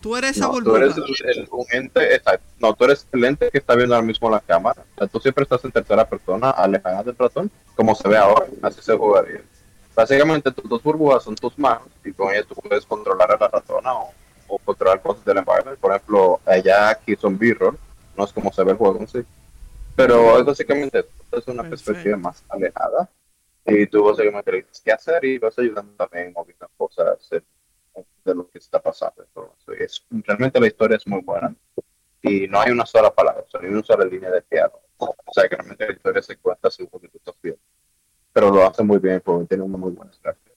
[0.00, 0.78] Tú eres esa No, tú burbuja.
[0.78, 2.44] eres el- el- un ente, exacto.
[2.58, 4.82] no, tú eres el ente que está viendo ahora mismo la cámara.
[4.94, 8.46] O sea, tú siempre estás en tercera persona, alejada del ratón, como se ve ahora,
[8.62, 9.42] así se jugaría.
[9.94, 13.48] Básicamente tus dos burbujas son tus manos y con ellas tú puedes controlar a la
[13.48, 14.12] ratona o,
[14.48, 15.78] o controlar cosas del environment.
[15.78, 17.76] Por ejemplo, allá aquí son mirror,
[18.16, 19.20] no es como se ve el juego en sí.
[19.96, 23.08] Pero es básicamente es una perspectiva más alejada
[23.66, 27.18] y tú básicamente le dices qué hacer y vas ayudando también moviendo cosas
[28.24, 29.26] de, lo que está pasando.
[29.68, 31.54] Y es, realmente la historia es muy buena
[32.22, 34.82] y no hay una sola palabra, o sea, una sola línea de diálogo.
[34.98, 37.60] O sea, que realmente la historia se cuenta según que tú estás viendo.
[38.32, 40.50] Pero lo hace muy bien porque tiene una muy buena estrategia.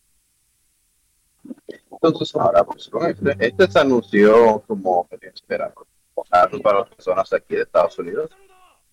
[1.91, 5.85] Entonces, ahora pues con este, este se anunció como que esperado
[6.61, 8.31] para las personas aquí de Estados Unidos.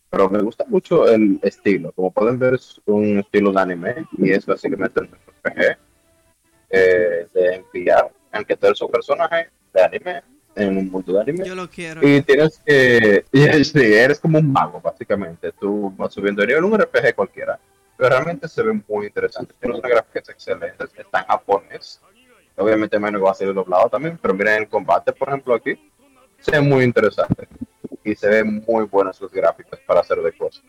[0.08, 1.92] Pero me gusta mucho el estilo.
[1.92, 5.78] Como pueden ver, es un estilo de anime y es básicamente un RPG
[6.70, 8.12] eh, de enviar,
[8.48, 10.22] eres un personaje de anime
[10.54, 11.46] en un mundo de anime.
[11.46, 12.06] Yo lo quiero.
[12.06, 13.24] Y tienes que.
[13.32, 15.52] y eres como un mago, básicamente.
[15.52, 17.58] Tú vas subiendo nivel, un RPG cualquiera.
[17.96, 19.54] Pero realmente se ve muy interesante.
[19.60, 20.84] Tiene una gráfica excelente.
[20.96, 22.00] Está en japonés.
[22.56, 24.18] Obviamente, menos va a ser doblado también.
[24.20, 25.78] Pero miren el combate, por ejemplo, aquí.
[26.40, 27.46] Se ve muy interesante.
[28.02, 30.64] Y se ven muy buenas las gráficas para hacer de cosas.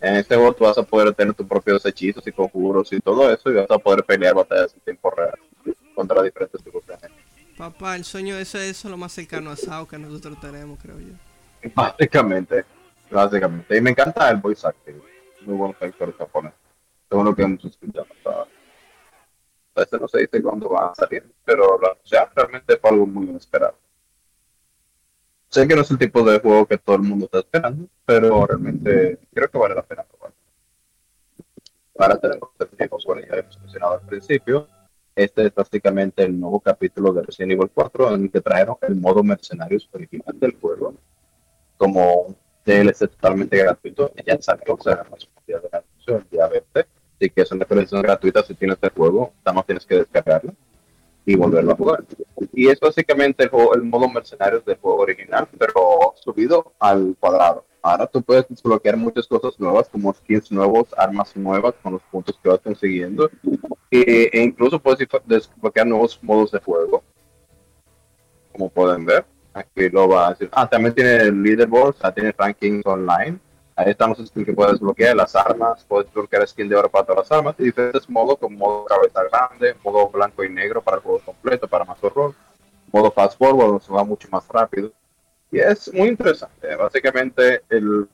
[0.00, 3.32] En este juego tú vas a poder tener tus propios hechizos y conjuros y todo
[3.32, 3.50] eso.
[3.50, 5.38] Y vas a poder pelear batallas en tiempo real
[5.94, 7.16] contra diferentes tipos de gente.
[7.56, 11.14] Papá, el sueño eso es lo más cercano a Sao que nosotros tenemos, creo yo.
[11.74, 12.64] Básicamente,
[13.10, 13.76] básicamente.
[13.76, 15.02] Y me encanta el voice acting.
[15.42, 16.58] Muy buenos actores japoneses.
[17.08, 18.46] Según lo que hemos escuchado ahora.
[19.74, 23.26] Este no se dice cuándo va a salir, pero lo anunciaron realmente fue algo muy
[23.26, 23.76] inesperado.
[25.50, 28.46] Sé que no es el tipo de juego que todo el mundo está esperando, pero
[28.46, 30.36] realmente creo que vale la pena probarlo.
[31.98, 34.68] Ahora tenemos el tiempo, bueno, ya hemos mencionado al principio.
[35.16, 38.96] Este es básicamente el nuevo capítulo de Resident Evil 4 en el que trajeron el
[38.96, 40.94] modo mercenarios original del juego
[41.76, 44.12] como DLC totalmente gratuito.
[44.24, 45.04] Ya salió, o sea,
[45.46, 46.80] de la el día 20.
[46.80, 50.54] Así que es una actualización gratuita si tienes el juego, nada más tienes que descargarlo
[51.28, 52.04] y volverlo a jugar.
[52.54, 57.66] Y es básicamente el, modo mercenarios del juego original, pero subido al cuadrado.
[57.82, 62.38] Ahora tú puedes desbloquear muchas cosas nuevas, como skins nuevos, armas nuevas con los puntos
[62.42, 63.30] que vas consiguiendo.
[63.90, 67.04] E, incluso puedes desbloquear nuevos modos de juego.
[68.52, 70.48] Como pueden ver, aquí lo va a decir.
[70.52, 73.38] Ah, también tiene leaderboard, o sea, tiene rankings online.
[73.78, 77.06] Ahí están los skins que puedes desbloquear, las armas, puedes desbloquear skin de oro para
[77.06, 80.96] todas las armas y diferentes modos, como modo cabeza grande, modo blanco y negro para
[80.96, 82.34] el juego completo, para más horror,
[82.92, 84.90] modo fast forward, donde se va mucho más rápido.
[85.52, 86.74] Y es muy interesante.
[86.74, 88.08] Básicamente, el,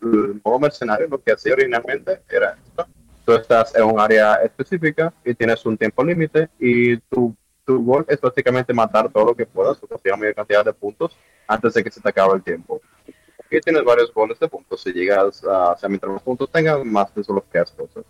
[0.45, 2.87] modo mercenario lo que hacía originalmente era esto.
[3.25, 7.35] Tú estás en un área específica y tienes un tiempo límite y tu,
[7.65, 11.17] tu gol es básicamente matar todo lo que puedas, o conseguir mayor cantidad de puntos
[11.49, 12.83] antes de que se te acabe el tiempo.
[13.55, 14.83] Aquí tienes varios goles de puntos.
[14.83, 18.05] Si llegas a, o sea, mientras más puntos tengas, más te desbloqueas cosas.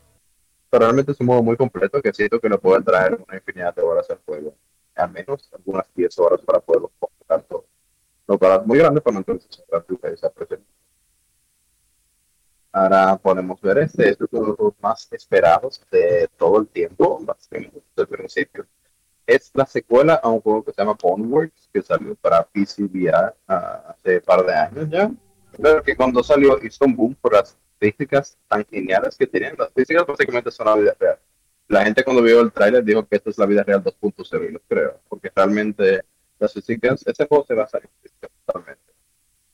[0.71, 3.75] Pero realmente es un modo muy completo que siento que le puede traer una infinidad
[3.75, 4.55] de horas al juego.
[4.95, 7.67] Al menos algunas 10 horas para poderlo completar todo.
[8.27, 10.59] Lo cual es muy grande, pero entonces se aprecia.
[12.73, 17.23] Ahora podemos ver este, este es uno de los más esperados de todo el tiempo,
[17.51, 18.67] desde el principio.
[19.27, 23.35] Es la secuela a un juego que se llama Boneworks, que salió para PC VR
[23.47, 25.11] uh, hace un par de años ya.
[25.61, 29.55] Pero que cuando salió hizo un boom por las físicas tan geniales que tenían.
[29.59, 31.19] Las físicas básicamente son la vida real.
[31.69, 34.53] La gente cuando vio el tráiler dijo que esto es la vida real 2.0 y
[34.53, 36.05] lo creo, porque realmente
[36.39, 38.83] las físicas, ese juego se basa en físicas totalmente.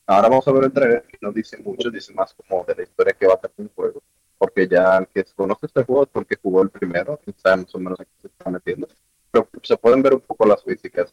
[0.06, 2.82] Ahora vamos a ver el trailer, que no dice mucho, dice más como de la
[2.82, 4.02] historia que va a tener el juego,
[4.38, 7.74] porque ya el que conoce este juego es porque jugó el primero, y sabe más
[7.76, 8.88] o menos a qué se está metiendo,
[9.30, 11.10] pero se pueden ver un poco las físicas.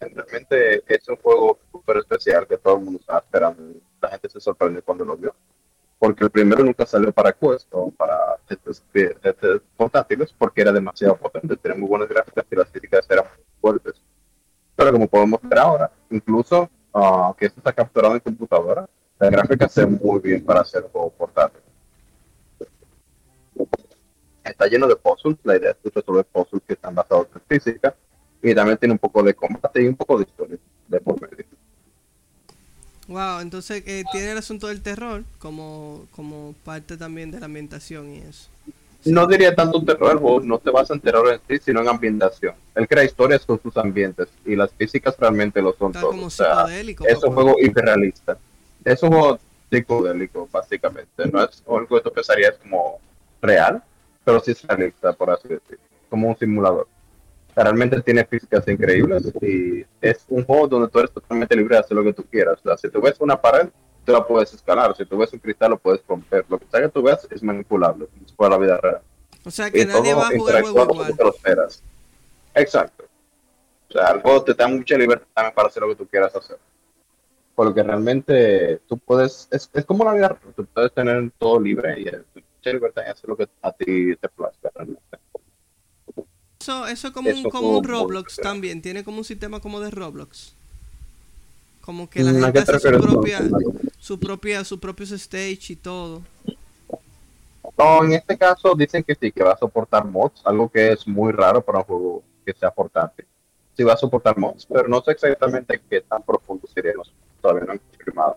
[0.00, 4.40] Realmente es un juego súper especial que todo el mundo estaba esperando, la gente se
[4.40, 5.34] sorprendió cuando lo vio,
[5.98, 8.82] porque el primero nunca salió para Quest o para estos,
[9.76, 14.02] portátiles, porque era demasiado potente, tenía muy buenas gráficas y las físicas eran muy fuertes.
[14.74, 18.88] Pero como podemos ver ahora, incluso uh, que esto está capturado en computadora,
[19.18, 21.60] la gráfica se ve muy bien para hacer juego portátil.
[24.44, 27.94] Está lleno de puzzles, la idea es resolver puzzles que están basados en física
[28.42, 31.44] y también tiene un poco de combate y un poco de historia de por medio.
[33.08, 38.14] Wow, entonces eh, tiene el asunto del terror como, como parte también de la ambientación
[38.14, 38.48] y eso.
[39.04, 41.80] No diría tanto un terror, el juego no te vas en terror en sí, sino
[41.80, 42.54] en ambientación.
[42.76, 46.14] Él crea historias con sus ambientes y las físicas realmente lo son Está todos.
[46.14, 47.34] como O sea, es un papá.
[47.34, 48.38] juego hiperrealista.
[48.84, 49.38] Es un juego
[49.70, 51.28] psicodélico, básicamente.
[51.32, 53.00] No es algo que tú pensarías como
[53.40, 53.82] real,
[54.24, 55.84] pero sí es realista, por así decirlo.
[56.08, 56.86] Como un simulador.
[57.54, 61.96] Realmente tiene físicas increíbles y es un juego donde tú eres totalmente libre de hacer
[61.96, 62.58] lo que tú quieras.
[62.60, 63.68] O sea, si tú ves una pared,
[64.04, 64.96] tú la puedes escalar.
[64.96, 66.46] Si tú ves un cristal, lo puedes romper.
[66.48, 68.08] Lo que sea que tú veas es manipulable.
[68.24, 69.00] Es para la vida real.
[69.44, 71.16] O sea que Y nadie va a jugar juego igual.
[71.16, 71.82] te lo esperas.
[72.54, 73.04] Exacto.
[73.88, 76.34] O sea, el juego te da mucha libertad también para hacer lo que tú quieras
[76.34, 76.58] hacer.
[77.54, 82.00] Porque realmente tú puedes, es, es como la vida real, tú puedes tener todo libre
[82.00, 82.22] y eh,
[82.70, 85.18] libertad en hacer lo que a ti te plazca realmente.
[86.60, 88.82] Eso, eso es como un, como un Roblox también.
[88.82, 90.54] Tiene como un sistema como de Roblox.
[91.80, 93.40] Como que la ¿A gente hace su propia,
[93.98, 96.22] su propia, sus propios stage y todo.
[97.76, 101.06] No, en este caso dicen que sí, que va a soportar mods, algo que es
[101.08, 103.26] muy raro para un juego que sea portátil.
[103.76, 107.64] Sí va a soportar mods, pero no sé exactamente qué tan profundo serían los todavía
[107.64, 108.36] no han confirmado.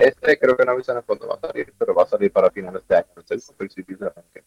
[0.00, 2.82] Este creo que no avisan cuándo va a salir, pero va a salir para finales
[2.88, 4.46] de año, en serio, principios de año.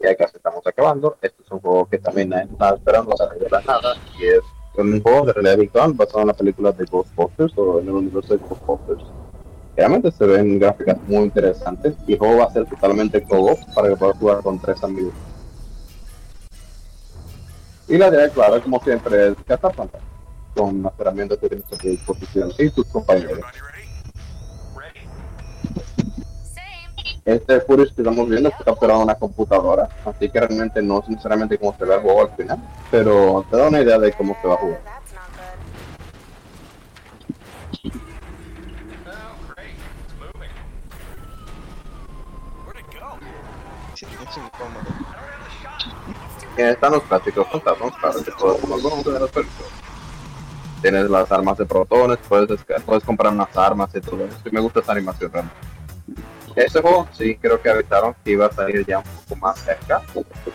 [0.00, 1.18] Ya casi estamos acabando.
[1.20, 4.40] Este es un juego que también estaba esperando salir de la nada y es
[4.78, 8.34] un juego de realidad virtual basado en la película de Ghostbusters o en el universo
[8.34, 9.04] de Ghostbusters.
[9.76, 13.90] Realmente se ven gráficas muy interesantes y el juego va a ser totalmente co-op para
[13.90, 15.12] que puedas jugar con tres amigos.
[17.88, 20.17] Y la idea, claro, como siempre, es cazar fantasmas
[20.58, 23.38] con las herramientas que tienes a tu disposición y tus compañeros.
[27.24, 31.08] Este footage que estamos viendo está capturado en una computadora, así que realmente no es
[31.08, 32.58] necesariamente cómo se ve el juego al final,
[32.90, 34.80] pero te da una idea de cómo se va a jugar.
[46.56, 49.77] Están los clásicos las películas.
[50.80, 54.38] Tienes las armas de protones, puedes, puedes comprar unas armas y todo eso.
[54.44, 55.58] Y me gusta esa animación realmente.
[56.56, 60.02] Ese juego sí creo que avisaron que iba a salir ya un poco más cerca,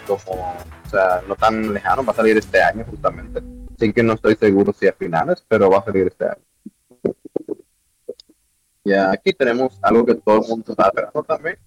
[0.05, 0.55] como,
[0.85, 3.41] o sea, no tan lejano, va a salir este año justamente.
[3.79, 6.41] Sí que no estoy seguro si a finales, pero va a salir este año.
[8.83, 11.57] Y aquí tenemos algo que todo el mundo está esperando también,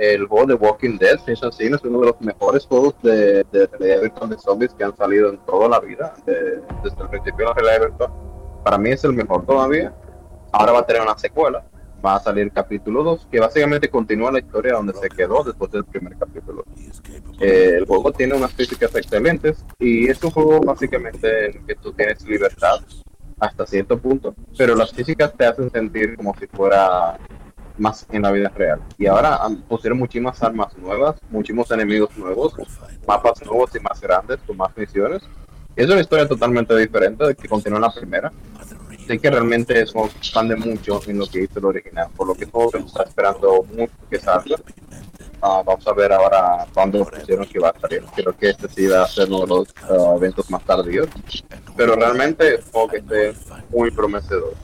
[0.00, 3.44] el juego de Walking Dead, si es así, es uno de los mejores juegos de,
[3.52, 7.08] de realidad virtual de zombies que han salido en toda la vida, de- desde el
[7.10, 8.10] principio de la realidad virtual.
[8.64, 9.92] Para mí es el mejor todavía.
[10.52, 11.64] Ahora va a tener una secuela,
[12.04, 15.84] va a salir capítulo 2, que básicamente continúa la historia donde se quedó después del
[15.84, 16.64] primer capítulo.
[17.40, 21.74] Eh, el juego tiene unas físicas excelentes y es un juego básicamente en el que
[21.76, 22.80] tú tienes libertad
[23.38, 27.16] hasta cierto punto, pero las físicas te hacen sentir como si fuera
[27.80, 28.80] más en la vida real.
[28.98, 32.54] Y ahora pusieron muchísimas armas nuevas, muchísimos enemigos nuevos,
[33.06, 35.22] mapas nuevos y más grandes, con más misiones.
[35.74, 38.32] Es una historia totalmente diferente de que continúa en la primera.
[39.06, 42.46] Sé que realmente eso expande mucho en lo que hizo el original, por lo que
[42.46, 44.56] todo se está esperando mucho que salga.
[45.42, 48.04] Ah, vamos a ver ahora cuándo pusieron que va a salir.
[48.14, 51.08] Creo que este sí va a ser uno de los ah, eventos más tardíos.
[51.76, 53.32] Pero realmente juego que esté
[53.70, 54.54] muy prometedor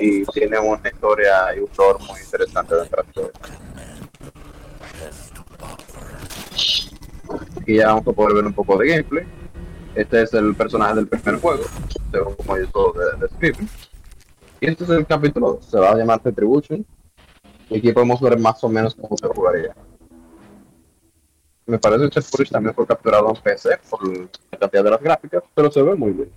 [0.00, 3.30] y tiene una historia y un lore muy interesante detrás de él.
[7.66, 9.26] Y ya vamos a poder ver un poco de gameplay.
[9.94, 11.64] Este es el personaje del primer juego,
[12.10, 13.68] según como yo todo de, describen.
[14.60, 16.84] Y este es el capítulo, se va a llamar Retribution.
[17.68, 19.74] Y aquí podemos ver más o menos cómo se jugaría.
[21.66, 25.42] Me parece que Chef también fue capturado en PC por la cantidad de las gráficas,
[25.54, 26.30] pero se ve muy bien.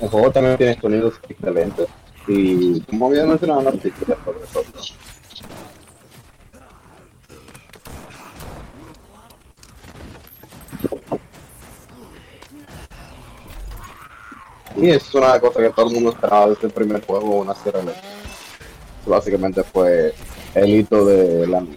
[0.00, 1.88] El juego también tiene sonidos excelentes
[2.26, 4.64] y como había mencionado en el artículo sobre todo.
[14.76, 17.80] Y es una cosa que todo el mundo esperaba desde el primer juego, una Sierra
[17.80, 18.00] Leone.
[19.06, 20.12] Básicamente fue
[20.54, 21.76] el hito de la misma.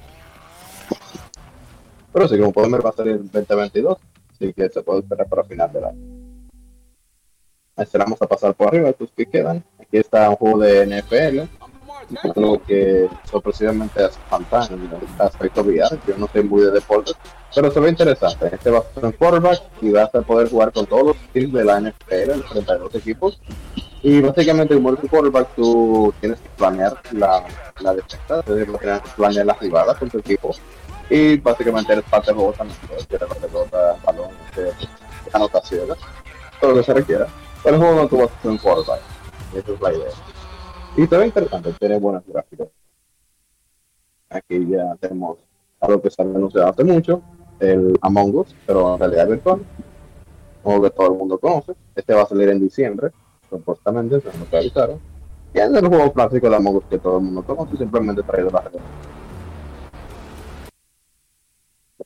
[2.12, 3.98] Pero sí, como pueden ver, va a salir en 2022,
[4.34, 6.17] así que se puede esperar para final del año.
[7.78, 9.64] Esperamos a pasar por arriba estos que quedan.
[9.80, 11.42] Aquí está un juego de NFL,
[12.24, 15.98] algo que sorpresivamente hace falta en el aspecto VR.
[16.08, 17.16] Yo no estoy muy de deportes,
[17.54, 18.50] pero se ve interesante.
[18.52, 21.54] Este va a ser un quarterback y vas a poder jugar con todos los skills
[21.54, 23.40] de la NFL, los 32 equipos.
[24.04, 27.44] Y básicamente, como eres un quarterback, tú tienes que planear la,
[27.80, 30.52] la defensa, es decir, tienes que planear las jugadas con tu equipo.
[31.10, 32.78] Y básicamente eres parte del juego también,
[33.10, 34.88] la pelota, balón, este,
[35.34, 35.98] anotaciones,
[36.60, 37.28] todo lo que se requiera.
[37.64, 39.02] Pero el juego no tuvo a ser un quarterback.
[39.56, 40.12] Esa es la idea.
[40.98, 42.68] Y ve interesante, tiene buenas gráficas.
[44.30, 45.38] Aquí ya tenemos
[45.80, 47.22] algo que se ha anunciado hace mucho,
[47.60, 49.62] el Among Us, pero en realidad virtual.
[50.64, 51.74] Juego que todo el mundo conoce.
[51.96, 53.12] Este va a salir en diciembre,
[53.50, 55.00] supuestamente, se nos avisaron.
[55.54, 58.50] Y es el juego clásico de Among Us que todo el mundo conoce, simplemente traído
[58.50, 58.80] a la red.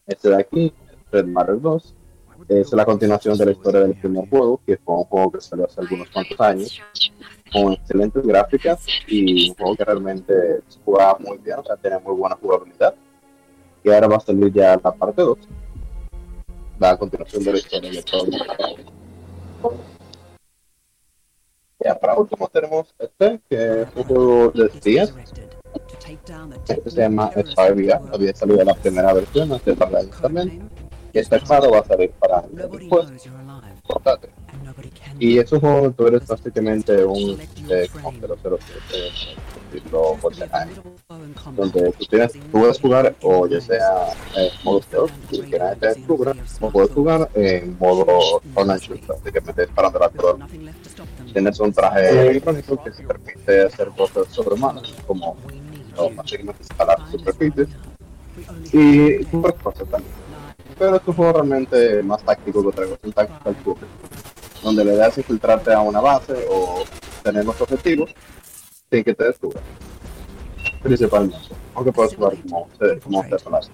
[0.06, 0.74] Este de aquí,
[1.12, 1.96] Red Matter 2,
[2.60, 5.66] es la continuación de la historia del primer juego, que fue un juego que salió
[5.66, 6.82] hace algunos cuantos años,
[7.52, 10.34] con excelentes gráficas y un juego que realmente
[10.68, 12.94] se jugaba muy bien, o sea, tenía muy buena jugabilidad.
[13.84, 15.38] Y ahora va a salir ya la parte 2,
[16.80, 18.26] la continuación de la historia de todo.
[21.80, 25.14] Ya para último tenemos este, que es un juego de días,
[26.68, 30.70] este se llama Spy VR, había salido la primera versión, este para años también,
[31.14, 33.08] y este claro va a salir para después,
[33.88, 34.30] portátil.
[35.20, 37.40] Y es un juego tú eres básicamente un
[37.70, 38.62] eh, como 007,
[39.74, 40.82] estilo GoldenEye,
[41.56, 45.88] donde tú, tienes, tú puedes jugar o ya sea en modo stealth, si quieres te
[45.88, 50.40] descubra, o puedes jugar en modo online shoot, básicamente disparando la color.
[51.34, 55.38] Tienes un traje electrónico que te permite hacer cosas sobrehumanas, como
[55.98, 57.70] o básicamente escalar superficies.
[58.74, 60.21] y super cosas también.
[60.82, 63.88] Pero es un juego realmente más táctico que otra cosa, un tactical shooter,
[64.64, 66.84] donde le das infiltrarte a una base o
[67.22, 68.10] tener los objetivos
[68.90, 69.64] sin que te descubran.
[70.82, 71.38] Principalmente,
[71.76, 72.68] aunque puedes jugar como,
[73.04, 73.70] como personaje.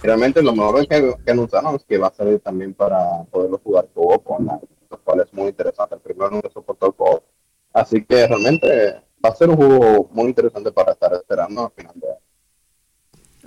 [0.00, 3.88] Realmente lo mejor que, que anunciaron es que va a salir también para poderlo jugar
[3.92, 5.96] co-op online, lo cual es muy interesante.
[5.96, 7.24] El primero nunca soportó el co-op.
[7.72, 11.94] Así que realmente va a ser un juego muy interesante para estar esperando al final
[11.96, 12.28] de año.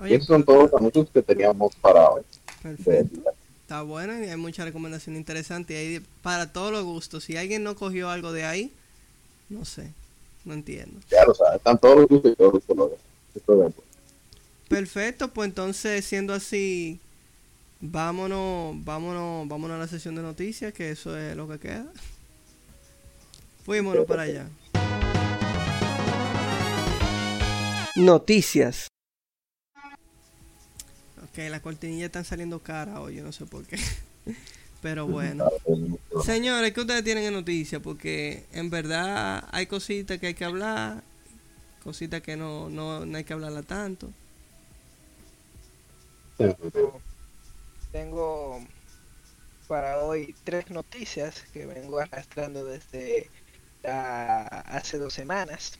[0.06, 2.22] Y esos son todos los anuncios que teníamos para hoy.
[2.62, 3.20] Perfecto.
[3.62, 5.74] Está bueno y hay muchas recomendaciones interesantes.
[5.74, 7.24] Y hay para todos los gustos.
[7.24, 8.72] Si alguien no cogió algo de ahí,
[9.48, 9.92] no sé.
[10.44, 11.00] No entiendo.
[11.10, 12.98] Ya lo sabes, están todos los gustos y todos los colores.
[13.34, 13.72] Estoy.
[14.68, 16.98] Perfecto, pues entonces siendo así,
[17.80, 21.86] vámonos, vámonos, vámonos a la sesión de noticias, que eso es lo que queda.
[23.64, 24.48] Fuímonos para allá.
[27.96, 28.91] Noticias.
[31.32, 33.78] Ok, las cortinillas están saliendo caras hoy, yo no sé por qué.
[34.82, 35.48] Pero bueno.
[36.24, 37.80] Señores, ¿qué ustedes tienen en noticias?
[37.80, 41.02] Porque en verdad hay cositas que hay que hablar,
[41.82, 44.10] cositas que no, no, no hay que hablarla tanto.
[47.92, 48.60] Tengo
[49.68, 53.30] para hoy tres noticias que vengo arrastrando desde
[53.82, 55.78] la- hace dos semanas.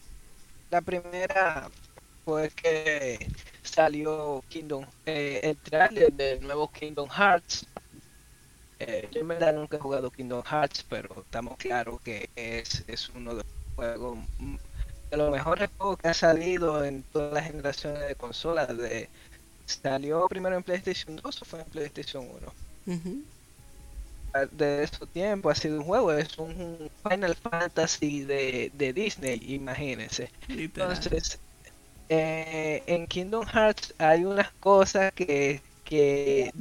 [0.70, 1.70] La primera
[2.24, 3.26] fue que
[3.62, 7.66] salió Kingdom, eh, el trailer del nuevo Kingdom Hearts.
[8.78, 13.08] Eh, yo en verdad nunca he jugado Kingdom Hearts, pero estamos claros que es, es
[13.10, 14.56] uno de los juegos mm,
[15.10, 18.76] de los mejores juegos que ha salido en todas las generaciones de consolas.
[18.76, 19.08] De,
[19.66, 22.52] salió primero en PlayStation 2 o fue en PlayStation 1
[22.86, 23.24] Ujú.
[24.50, 30.30] de esos tiempos ha sido un juego, es un Final Fantasy de, de Disney, imagínense.
[30.48, 30.92] Literal.
[30.92, 31.38] Entonces,
[32.08, 36.52] eh, en Kingdom Hearts hay unas cosas que, que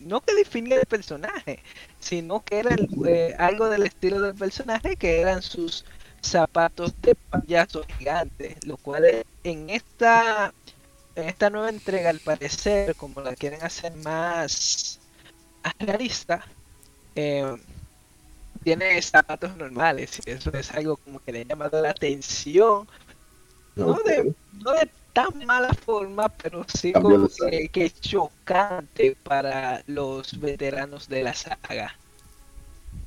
[0.00, 1.62] no que definían el personaje,
[1.98, 2.76] sino que era
[3.06, 5.84] eh, algo del estilo del personaje, que eran sus
[6.20, 9.04] zapatos de payaso gigante, lo cual
[9.44, 10.52] en esta
[11.14, 15.00] en esta nueva entrega al parecer como la quieren hacer más
[15.64, 16.44] más realista
[17.14, 17.56] eh,
[18.62, 22.88] tiene zapatos normales y eso es algo como que le ha llamado la atención
[23.86, 29.82] no de, no de tan mala forma pero sí como de que, que chocante para
[29.86, 31.96] los veteranos de la saga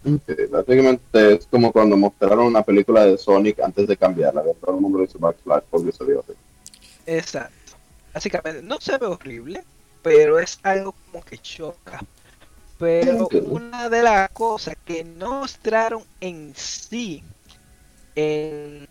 [0.03, 4.43] Ok, Básicamente es como cuando mostraron una película de Sonic antes de cambiarla.
[4.43, 6.34] que Todo el mundo hizo backflash porque se vio así.
[7.05, 7.74] Exacto.
[8.13, 9.63] Básicamente, no se ve horrible,
[10.01, 11.99] pero es algo como que choca.
[12.80, 13.51] Pero Entiendo.
[13.51, 17.24] una de las cosas que no mostraron en sí
[18.15, 18.88] en,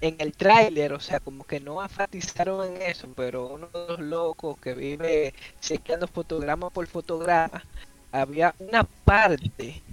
[0.00, 4.00] en el tráiler, o sea, como que no enfatizaron en eso, pero uno de los
[4.00, 7.66] locos que vive chequeando fotograma por fotograma,
[8.12, 9.84] había una parte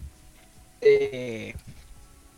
[0.82, 1.56] de-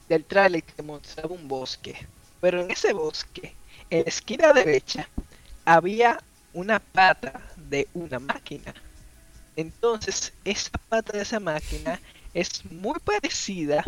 [0.08, 1.96] del tráiler que mostraba un bosque.
[2.40, 3.58] Pero en ese bosque,
[3.90, 5.10] en la esquina derecha,
[5.66, 6.20] había
[6.54, 8.74] una pata de una máquina.
[9.56, 12.02] Entonces, esa pata de esa máquina
[12.34, 13.84] es muy parecida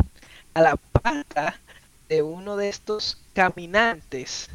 [0.54, 1.62] a la pata
[2.10, 4.50] de uno de estos caminantes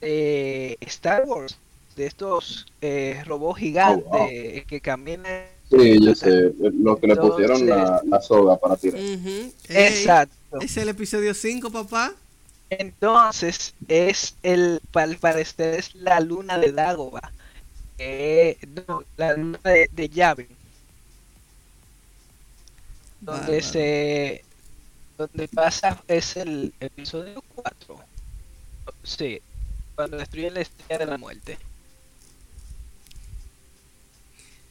[0.00, 1.58] de Star Wars,
[1.96, 4.28] de estos eh, robots gigantes Oh, wow.
[4.68, 5.46] que caminan.
[5.68, 6.52] Sí, yo sé.
[6.58, 9.00] Lo que le pusieron la, soga para tirar.
[9.68, 10.60] Exacto.
[10.60, 12.14] Es el episodio 5, papá.
[12.70, 17.32] Entonces, es el, al parecer, es la luna de Dagoba.
[17.98, 20.48] Eh, no, la luna de, de Yavin.
[23.20, 24.45] Donde se.
[25.16, 27.98] Donde pasa, es el episodio 4.
[29.02, 29.40] Sí,
[29.94, 31.58] cuando destruyen la estrella de la muerte.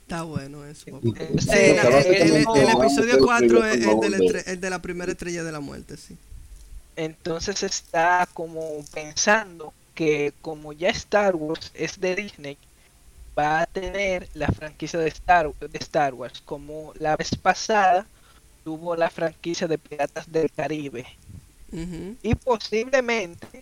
[0.04, 1.20] Está bueno eso, papá.
[1.40, 4.80] Sí, el, el- el como- episodio como- 4 es el, de la el de la
[4.80, 6.16] primera estrella de la muerte, sí.
[6.96, 12.58] Entonces está como pensando que como ya Star Wars es de Disney,
[13.38, 18.06] va a tener la franquicia de Star, de Star Wars, como la vez pasada
[18.66, 21.06] tuvo la franquicia de Piratas del Caribe.
[22.24, 23.62] Y posiblemente,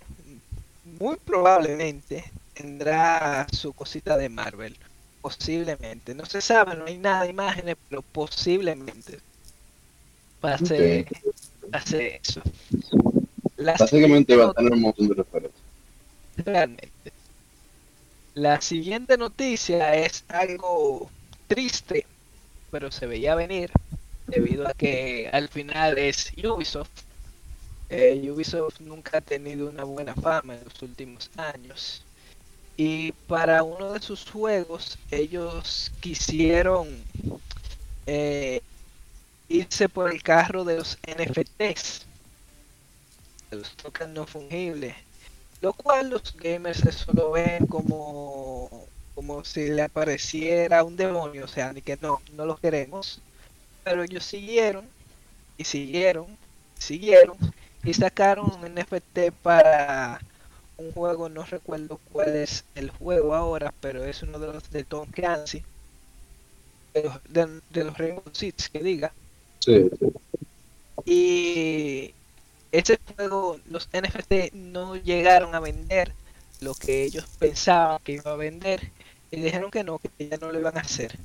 [1.00, 2.24] muy probablemente,
[2.54, 4.78] tendrá su cosita de Marvel.
[5.22, 6.16] Posiblemente.
[6.16, 9.20] No se sabe, no hay nada de imágenes, pero posiblemente
[10.44, 11.06] va a ser,
[11.74, 12.42] va a ser eso.
[13.58, 15.64] La Básicamente va a tener un montón de referencias.
[16.38, 17.12] realmente.
[18.36, 21.10] La siguiente noticia es algo
[21.48, 22.06] triste,
[22.72, 23.72] pero se veía venir
[24.28, 26.90] debido a que al final es Ubisoft.
[27.90, 32.04] Eh, Ubisoft nunca ha tenido una buena fama en los últimos años.
[32.76, 36.88] Y para uno de sus juegos, ellos quisieron
[38.08, 38.62] eh,
[39.48, 42.06] irse por el carro de los NFTs,
[43.52, 44.96] de los tokens no fungibles.
[45.62, 51.48] Lo cual los gamers eso lo ven como, como si le apareciera un demonio, o
[51.48, 53.22] sea, ni que no, no lo queremos.
[53.84, 54.86] Pero ellos siguieron
[55.58, 56.38] y siguieron,
[56.78, 57.38] siguieron
[57.84, 60.22] y sacaron un NFT para
[60.78, 64.84] un juego, no recuerdo cuál es el juego ahora, pero es uno de los de
[64.84, 65.64] Tom Clancy,
[66.94, 69.14] de los, de, de los Rainbow Six, que diga.
[69.60, 70.14] Sí, sí.
[71.06, 72.14] Y
[72.72, 76.14] ese juego, los NFT no llegaron a vender
[76.62, 78.92] lo que ellos pensaban que iba a vender
[79.32, 81.18] y dijeron que no, que ya no lo iban a hacer.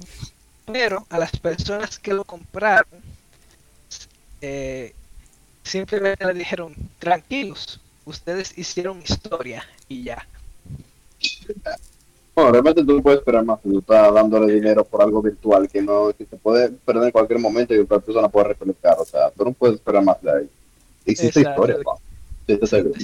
[0.72, 3.00] Pero a las personas que lo compraron,
[4.40, 4.94] eh,
[5.62, 10.26] simplemente le dijeron, tranquilos, ustedes hicieron historia y ya.
[12.34, 13.60] Bueno, realmente tú no puedes esperar más.
[13.62, 17.40] Tú estás dándole dinero por algo virtual que no que se puede perder en cualquier
[17.40, 18.96] momento y otra persona puede recolectar.
[18.98, 20.50] O sea, tú no puedes esperar más de ahí.
[21.04, 21.62] Existe Exacto.
[21.62, 21.96] historia, pa.
[22.46, 23.00] Sí, te seguro.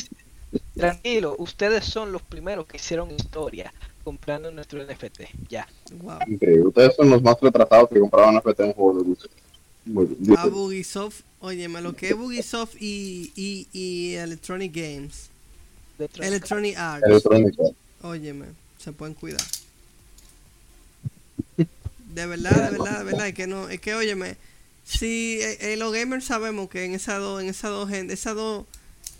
[0.77, 5.49] Tranquilo, ustedes son los primeros que hicieron historia comprando nuestro NFT.
[5.49, 5.67] Ya.
[6.03, 6.19] Wow.
[6.27, 6.67] Increíble.
[6.67, 9.05] Ustedes son los más retrasados que compraban NFT en un juego de
[9.85, 10.39] bien.
[10.39, 15.31] A Bugisoft, óyeme, lo que es Bugisoft y, y, y Electronic Games,
[16.19, 17.75] Electronic Arts, Electrónico.
[18.03, 18.47] óyeme,
[18.79, 19.43] se pueden cuidar.
[21.57, 24.37] De verdad, de verdad, de verdad, es que no, es que óyeme,
[24.85, 28.37] si eh, eh, los gamers sabemos que en esas dos, en esas dos gente, esas
[28.37, 28.65] dos,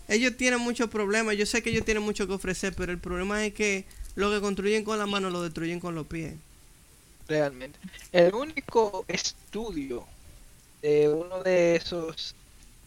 [0.07, 3.45] ellos tienen muchos problemas, yo sé que ellos tienen mucho que ofrecer, pero el problema
[3.45, 3.85] es que
[4.15, 6.35] lo que construyen con la mano lo destruyen con los pies.
[7.27, 7.79] realmente.
[8.11, 10.05] El único estudio
[10.81, 12.35] de uno de esos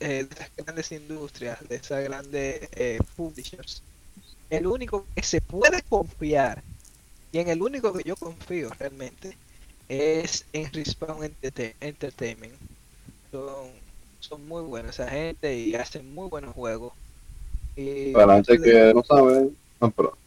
[0.01, 3.83] eh, de esas grandes industrias, de esas grandes eh, publishers,
[4.51, 6.62] el único que se puede confiar
[7.33, 9.37] y en el único que yo confío realmente
[9.89, 11.35] es en Respawn
[11.81, 12.55] Entertainment.
[13.33, 13.71] Son,
[14.21, 16.93] son muy buenos esa gente y hacen muy buenos juegos.
[17.79, 19.51] Y Para la gente que no sabe,
[19.81, 20.18] no, pero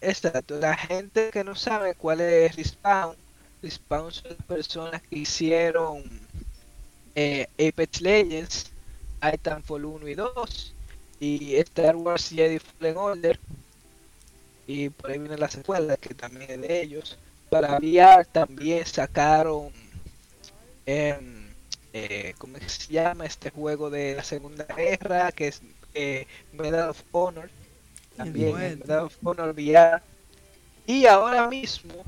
[0.00, 3.16] Exacto, la gente que no sabe cuál es Respawn,
[3.60, 6.02] Respawn son las personas que hicieron
[7.16, 8.72] eh, Apex Legends,
[9.20, 10.74] Titanfall 1 y 2,
[11.20, 13.38] y Star Wars Jedi Fallen Order,
[14.68, 17.18] y por ahí viene la secuela que también es de ellos.
[17.50, 19.70] Para VR también sacaron,
[20.86, 21.46] em,
[21.92, 23.26] eh, ¿cómo se llama?
[23.26, 25.62] Este juego de la Segunda Guerra, que es
[25.94, 27.50] eh, Medal of Honor
[28.16, 28.76] también bueno.
[28.84, 30.02] Medal of Honor VR.
[30.86, 32.04] Y ahora mismo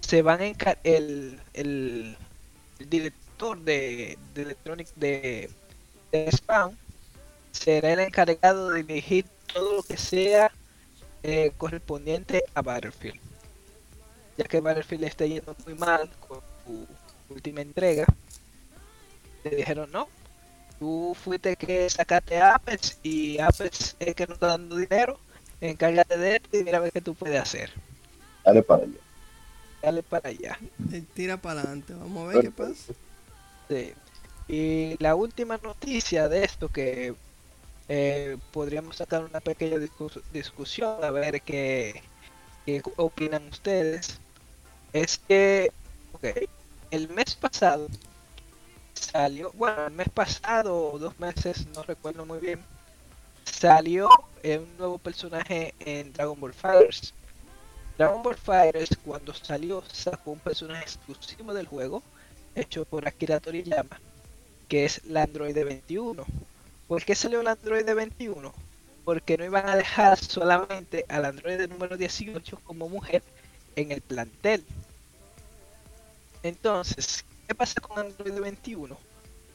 [0.00, 2.16] se van a encar el, el,
[2.78, 5.50] el director de, de Electronic de,
[6.12, 6.76] de Spawn
[7.52, 10.50] será el encargado de dirigir todo lo que sea
[11.22, 13.18] eh, correspondiente a Battlefield.
[14.36, 16.86] Ya que Battlefield está yendo muy mal con su
[17.32, 18.04] última entrega.
[19.44, 20.08] Le dijeron no.
[20.78, 25.18] Tú fuiste que sacaste Apex y Apex es que no está dando dinero.
[25.60, 27.70] Encárgate de esto y mira a ver qué tú puedes hacer.
[28.44, 28.98] dale para allá.
[29.82, 30.58] Dale para allá.
[30.92, 32.92] Eh, Tira para adelante, vamos a ver qué pasa.
[33.68, 33.92] Sí.
[34.48, 37.14] Y la última noticia de esto que
[37.88, 42.02] eh, podríamos sacar una pequeña discus- discusión a ver qué,
[42.66, 44.18] qué opinan ustedes
[44.92, 45.70] es que
[46.90, 47.88] el mes pasado
[48.94, 52.60] salió bueno el mes pasado o dos meses no recuerdo muy bien
[53.44, 54.08] salió
[54.42, 57.12] eh, un nuevo personaje en Dragon Ball Fighters
[57.96, 62.02] Dragon Ball Fighters cuando salió sacó un personaje exclusivo del juego
[62.54, 64.00] hecho por Akira Toriyama,
[64.68, 66.24] que es la Android 21.
[66.88, 68.52] ¿Por qué salió la Android 21?
[69.04, 73.22] Porque no iban a dejar solamente al Android número 18 como mujer
[73.76, 74.64] en el plantel.
[76.42, 78.96] Entonces, ¿qué pasa con Android 21?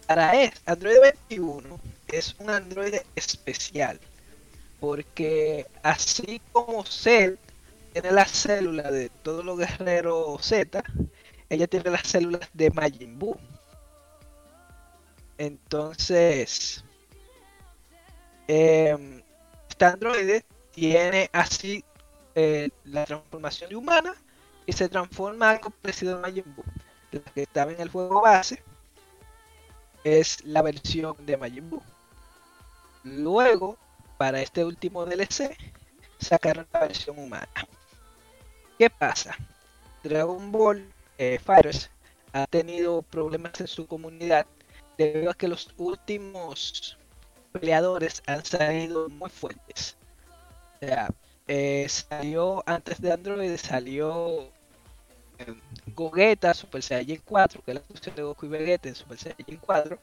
[0.07, 0.97] Para es, Android
[1.29, 3.99] 21 es un Android especial,
[4.79, 7.35] porque así como Cell
[7.93, 10.83] tiene la célula de todos los guerreros Z,
[11.49, 13.37] ella tiene las células de Majin Buu.
[15.37, 16.83] Entonces,
[18.47, 19.21] em,
[19.69, 21.83] esta androide tiene así
[22.35, 24.15] eh, la transformación de humana
[24.65, 26.65] y se transforma algo parecido a Majin Buu.
[27.11, 28.63] La que estaba en el juego base
[30.03, 31.81] es la versión de Majin Buu.
[33.03, 33.77] Luego,
[34.17, 35.57] para este último DLC,
[36.19, 37.47] sacaron la versión humana.
[38.77, 39.35] ¿Qué pasa?
[40.03, 40.87] Dragon Ball
[41.17, 41.89] eh, Fighters
[42.33, 44.45] ha tenido problemas en su comunidad
[44.97, 46.97] debido a que los últimos
[47.51, 49.97] peleadores han salido muy fuertes.
[50.75, 51.09] O sea,
[51.47, 54.51] eh, salió antes de Android, salió
[55.95, 59.59] Gogeta Super Saiyan 4, que es la fusión de Goku y Vegeta en Super Saiyan
[59.59, 59.99] 4,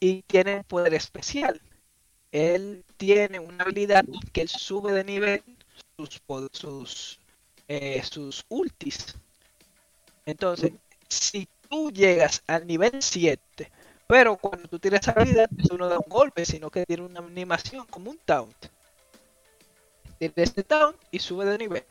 [0.00, 1.60] y tiene un poder especial.
[2.32, 5.42] Él tiene una habilidad que sube de nivel
[5.96, 6.20] sus,
[6.52, 7.20] sus,
[7.68, 9.14] eh, sus ultis.
[10.26, 10.72] Entonces,
[11.08, 13.70] si tú llegas al nivel 7,
[14.06, 17.86] pero cuando tú tiras habilidad, tú no da un golpe, sino que tiene una animación
[17.86, 18.66] como un taunt.
[20.18, 21.84] Tiene este taunt y sube de nivel.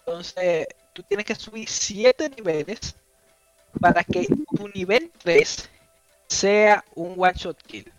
[0.00, 2.96] Entonces, tú tienes que subir 7 niveles
[3.80, 5.68] para que tu nivel 3
[6.28, 7.92] sea un one shot kill.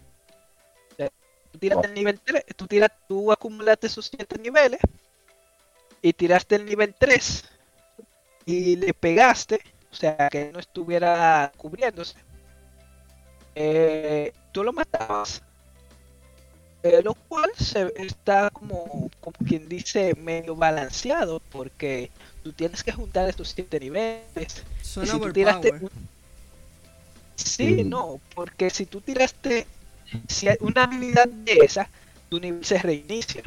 [0.92, 1.10] O sea,
[1.52, 4.80] tú el nivel 3, tú tiras, tú acumulaste esos 7 niveles
[6.02, 7.44] y tiraste el nivel 3
[8.46, 9.62] y le pegaste,
[9.92, 12.18] o sea, que no estuviera cubriéndose,
[13.56, 15.44] eh, tú lo matabas.
[16.84, 22.10] Eh, lo cual se está como, como quien dice medio balanceado porque
[22.44, 24.64] tú tienes que juntar estos siete niveles.
[24.82, 25.90] Suena si tú tiraste un-
[27.36, 27.90] Sí, Mm.
[27.90, 29.66] no, porque si tú tiraste
[30.28, 31.88] si hay una habilidad de esa,
[32.30, 33.42] tu nivel se reinicia.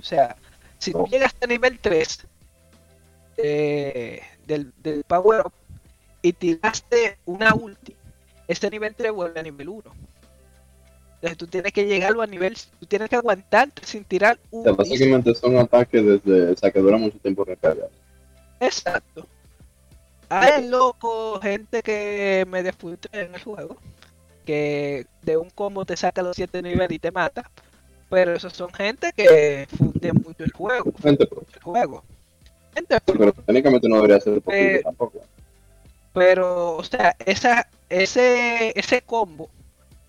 [0.00, 0.36] O sea,
[0.78, 1.06] si tú No.
[1.06, 2.20] llegaste a nivel 3
[3.36, 5.52] eh, del, del Power Up
[6.22, 7.94] y tiraste una ulti,
[8.48, 9.92] este nivel 3 vuelve a nivel 1.
[11.20, 14.62] Entonces tú tienes que llegarlo a nivel, tú tienes que aguantarte sin tirar O un
[14.62, 17.88] sea, básicamente son ataques desde, o sea, que dura mucho tiempo recargar.
[18.60, 19.26] Exacto.
[20.28, 23.78] Hay loco, gente que me frustra en el juego,
[24.46, 27.50] que de un combo te saca los 7 niveles y te mata,
[28.08, 32.04] pero esos son gente que funde mucho el juego, Gente, pero, el juego.
[32.74, 35.20] Gente pro, pero técnicamente no debería ser posible Eh, tampoco.
[36.12, 39.50] pero, o sea, esa, ese, ese combo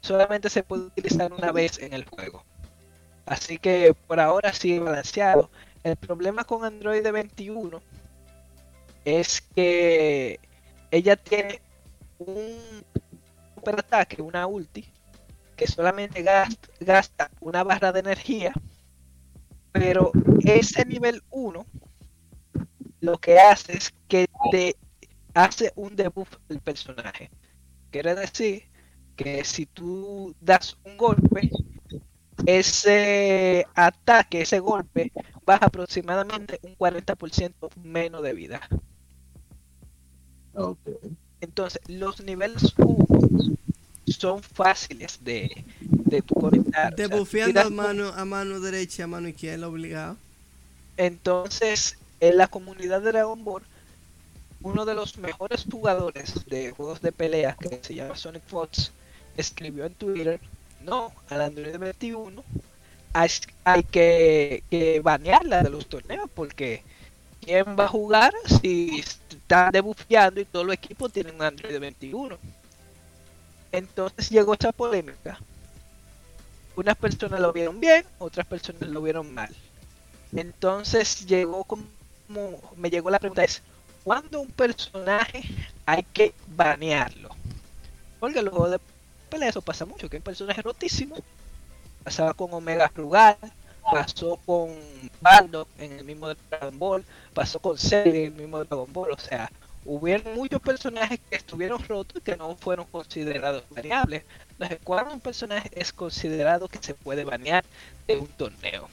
[0.02, 2.44] solamente se puede utilizar una vez en el juego.
[3.26, 5.50] Así que por ahora sigue balanceado.
[5.84, 7.82] El problema con Android 21
[9.06, 10.40] es que
[10.92, 11.62] ella tiene
[12.18, 12.58] un
[13.56, 14.86] superataque, una ulti,
[15.56, 16.24] que solamente
[16.80, 18.54] gasta, una barra de energía,
[19.72, 20.12] pero
[20.44, 21.66] ese nivel 1
[23.02, 24.76] lo que hace es que te
[25.34, 27.30] hace un debuff del personaje.
[27.92, 28.69] Quiere decir
[29.20, 31.52] que si tú das un golpe,
[32.46, 35.12] ese ataque, ese golpe,
[35.46, 37.54] baja aproximadamente un 40%
[37.84, 38.62] menos de vida.
[41.42, 42.98] Entonces, los niveles 1
[44.08, 46.94] son fáciles de, de tu conectar.
[46.94, 50.16] o sea, Debufeando tiras a mano, a mano derecha a mano izquierda obligado.
[50.96, 53.64] Entonces, en la comunidad de Dragon Ball,
[54.62, 58.94] uno de los mejores jugadores de juegos de pelea, que se llama Sonic Fox,
[59.40, 60.40] escribió en Twitter,
[60.82, 62.44] no, al Android 21
[63.14, 66.84] hay, que, banearla de los torneos, porque
[67.42, 72.38] ¿quién va a jugar si están debufeando y todos los equipos tienen un Android 21?
[73.72, 75.40] Entonces llegó esa polémica.
[76.76, 79.54] Unas personas lo vieron bien, otras personas lo vieron mal.
[80.34, 81.84] Entonces llegó como
[82.78, 83.64] me llegó la pregunta es
[84.04, 85.44] ¿cuándo un personaje
[85.86, 87.30] hay que banearlo?
[88.20, 88.80] Porque luego de
[89.42, 91.16] eso pasa mucho, que hay un personaje rotísimo.
[92.04, 93.38] Pasaba con Omega Rugal,
[93.92, 94.70] pasó con
[95.22, 99.20] Baldo en el mismo Dragon Ball, pasó con Cell en el mismo Dragon Ball, o
[99.20, 99.52] sea,
[99.86, 104.24] hubieron muchos personajes que estuvieron rotos y que no fueron considerados variables.
[104.52, 107.64] Entonces, ¿cuándo un personaje es considerado que se puede banear
[108.08, 108.88] de un torneo?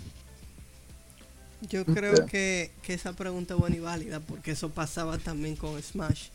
[1.63, 5.83] Yo creo que, que esa pregunta es buena y válida porque eso pasaba también con
[5.83, 6.29] Smash.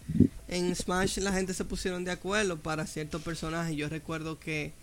[0.51, 3.77] En Smash la gente se pusieron de acuerdo para ciertos personajes.
[3.77, 4.73] Yo recuerdo que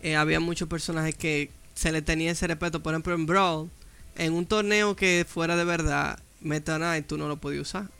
[0.00, 2.82] eh, había muchos personajes que se le tenía ese respeto.
[2.82, 3.70] Por ejemplo, en Brawl,
[4.16, 7.90] en un torneo que fuera de verdad, Meta Knight tú no lo podías usar.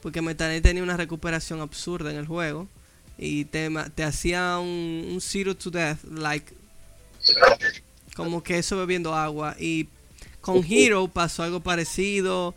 [0.00, 2.68] Porque Meta Knight tenía una recuperación absurda en el juego.
[3.18, 3.68] Y te,
[4.04, 6.54] hacía un, un zero to death, like.
[8.14, 9.56] Como que eso bebiendo agua.
[9.58, 9.88] Y
[10.40, 12.54] con Hero pasó algo parecido.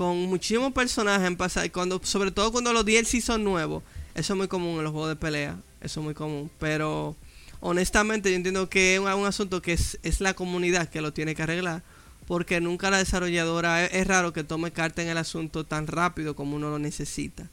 [0.00, 1.70] Con muchísimos personajes en pasar.
[1.70, 3.82] Cuando, sobre todo cuando los DLC son nuevos.
[4.14, 5.58] Eso es muy común en los juegos de pelea.
[5.82, 6.50] Eso es muy común.
[6.58, 7.16] Pero
[7.60, 11.12] honestamente yo entiendo que es un, un asunto que es, es la comunidad que lo
[11.12, 11.82] tiene que arreglar.
[12.26, 16.34] Porque nunca la desarrolladora es, es raro que tome carta en el asunto tan rápido
[16.34, 17.50] como uno lo necesita.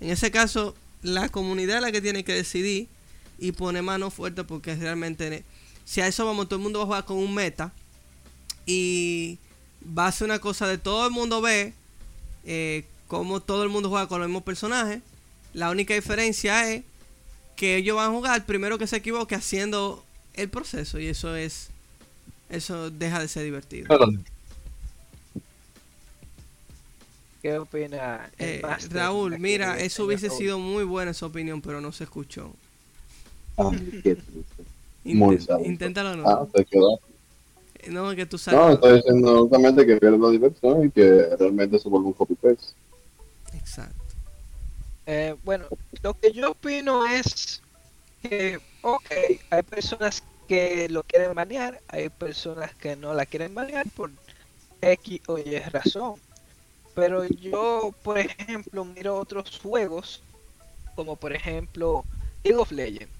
[0.00, 2.86] En ese caso, la comunidad es la que tiene que decidir
[3.40, 5.42] y poner mano fuerte porque realmente
[5.84, 7.72] si a eso vamos, todo el mundo va a jugar con un meta
[8.66, 9.40] y
[9.86, 11.72] va a ser una cosa de todo el mundo ve
[12.44, 15.00] eh, como todo el mundo juega con los mismos personajes.
[15.54, 16.82] La única diferencia es
[17.56, 21.70] que ellos van a jugar primero que se equivoque haciendo el proceso y eso es
[22.50, 23.88] eso deja de ser divertido.
[27.42, 28.60] ¿Qué opina Eh,
[28.90, 32.52] Raúl, mira, eso hubiese sido muy buena esa opinión, pero no se escuchó.
[33.58, 33.70] ah,
[34.02, 34.64] qué triste.
[35.04, 35.70] Muy Inten- sabroso.
[35.70, 36.28] inténtalo no.
[36.28, 37.00] Ah, quedó.
[37.90, 38.74] No, que tú No, sabes.
[38.74, 42.74] estoy diciendo justamente que pierde la diversión y que realmente se vuelve un copy-paste.
[43.52, 44.16] Exacto.
[45.06, 45.66] Eh, bueno,
[46.02, 47.62] lo que yo opino es
[48.22, 49.10] que, ok,
[49.50, 54.10] hay personas que lo quieren banear, hay personas que no la quieren banear por
[54.80, 56.20] X o Y razón.
[56.94, 60.22] Pero yo, por ejemplo, miro otros juegos,
[60.94, 62.04] como por ejemplo
[62.44, 63.15] League of Legends.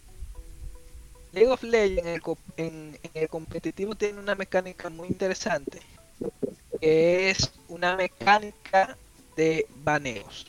[1.36, 2.22] League of Legends
[2.56, 5.80] en el, competitivo tiene una mecánica muy interesante.
[6.80, 8.96] que es una mecánica
[9.36, 10.46] de baneos.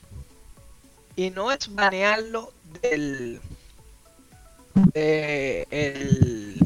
[1.17, 3.41] Y no es banearlo del,
[4.93, 6.57] de el,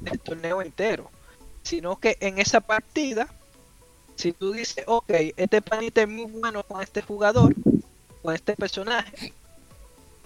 [0.00, 1.10] del torneo entero,
[1.62, 3.26] sino que en esa partida,
[4.16, 7.54] si tú dices, ok, este panita es muy bueno con este jugador,
[8.22, 9.32] con este personaje,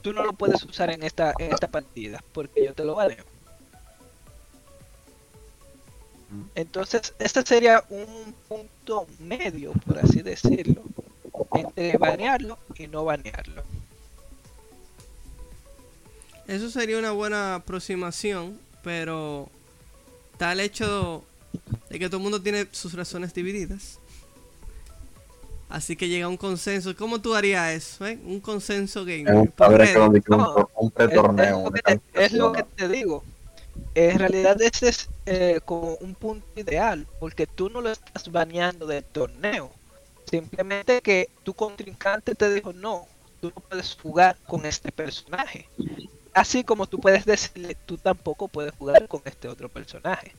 [0.04, 3.24] tú no lo puedes usar en esta, en esta partida, porque yo te lo baneo.
[6.54, 10.82] Entonces, este sería un punto medio, por así decirlo,
[11.54, 13.64] entre banearlo y no banearlo.
[16.46, 19.48] Eso sería una buena aproximación, pero
[20.38, 21.24] el hecho
[21.88, 24.00] de que todo el mundo tiene sus razones divididas.
[25.74, 26.94] Así que llega un consenso.
[26.96, 28.06] ¿Cómo tú harías eso?
[28.06, 28.18] eh?
[28.24, 29.34] Un consenso Es gamer.
[29.34, 31.58] un, que un, un Es, pretorneo.
[31.58, 33.24] es lo una que te, es lo que te digo.
[33.94, 38.86] En realidad este es eh, como un punto ideal, porque tú no lo estás baneando
[38.86, 39.70] del torneo.
[40.30, 43.06] Simplemente que tu contrincante te dijo, no,
[43.40, 45.68] tú no puedes jugar con este personaje.
[46.32, 50.36] Así como tú puedes decirle, tú tampoco puedes jugar con este otro personaje.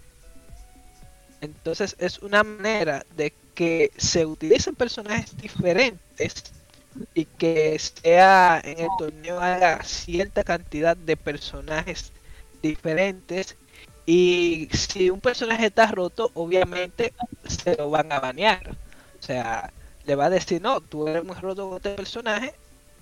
[1.41, 6.51] Entonces es una manera de que se utilicen personajes diferentes
[7.13, 12.11] y que sea en el torneo haga cierta cantidad de personajes
[12.61, 13.55] diferentes.
[14.05, 17.13] Y si un personaje está roto obviamente
[17.47, 18.75] se lo van a banear.
[19.19, 19.71] O sea
[20.05, 22.53] le va a decir no tú eres muy roto con este personaje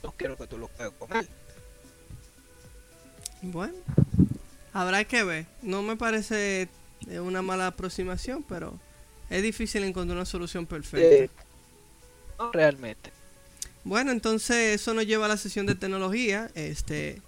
[0.04, 1.28] no quiero que tú lo juegues con él
[3.42, 3.74] Bueno,
[4.72, 5.46] habrá que ver.
[5.62, 6.70] No me parece
[7.10, 8.80] eh, una mala aproximación, pero
[9.30, 11.26] es difícil encontrar una solución perfecta.
[11.26, 11.30] Eh,
[12.40, 13.12] no realmente
[13.84, 16.50] Bueno, entonces eso nos lleva a la sesión de tecnología.
[16.56, 17.22] Este,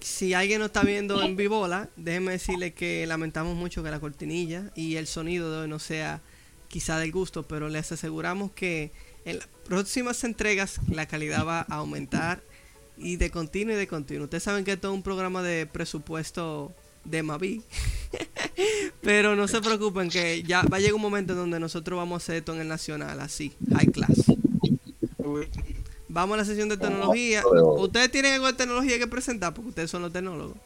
[0.00, 4.70] si alguien no está viendo en Vivola, déjenme decirle que lamentamos mucho que la cortinilla
[4.74, 6.20] y el sonido de hoy no sea
[6.68, 8.92] quizá del gusto, pero les aseguramos que
[9.24, 12.42] en las próximas entregas la calidad va a aumentar
[12.96, 14.24] y de continuo y de continuo.
[14.24, 16.74] Ustedes saben que esto es un programa de presupuesto
[17.04, 17.62] de Mavi.
[19.02, 22.22] Pero no se preocupen que ya va a llegar un momento en donde nosotros vamos
[22.22, 24.34] a hacer esto en el nacional, así, high class.
[26.08, 27.42] Vamos a la sesión de tecnología.
[27.46, 29.54] ¿Ustedes tienen algo de tecnología que presentar?
[29.54, 30.56] Porque ustedes son los tecnólogos.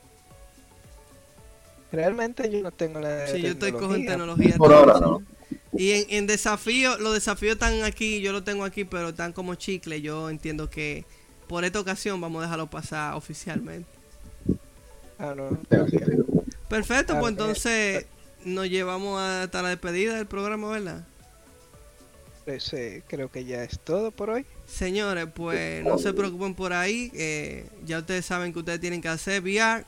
[1.90, 4.06] realmente yo no tengo la Sí, yo estoy con tecnología.
[4.06, 4.56] tecnología.
[4.56, 5.22] Por ahora no.
[5.74, 9.54] Y en, en desafío, los desafíos están aquí, yo los tengo aquí, pero están como
[9.54, 10.00] chicle.
[10.02, 11.06] Yo entiendo que
[11.48, 13.88] por esta ocasión vamos a dejarlo pasar oficialmente.
[15.18, 15.58] Ah, no.
[16.72, 18.06] Perfecto, pues entonces
[18.46, 21.04] nos llevamos hasta la despedida del programa, ¿verdad?
[22.46, 26.72] Pues, eh, creo que ya es todo por hoy Señores, pues no se preocupen por
[26.72, 27.12] ahí.
[27.14, 29.84] eh, ya ustedes saben que ustedes tienen que hacer VR.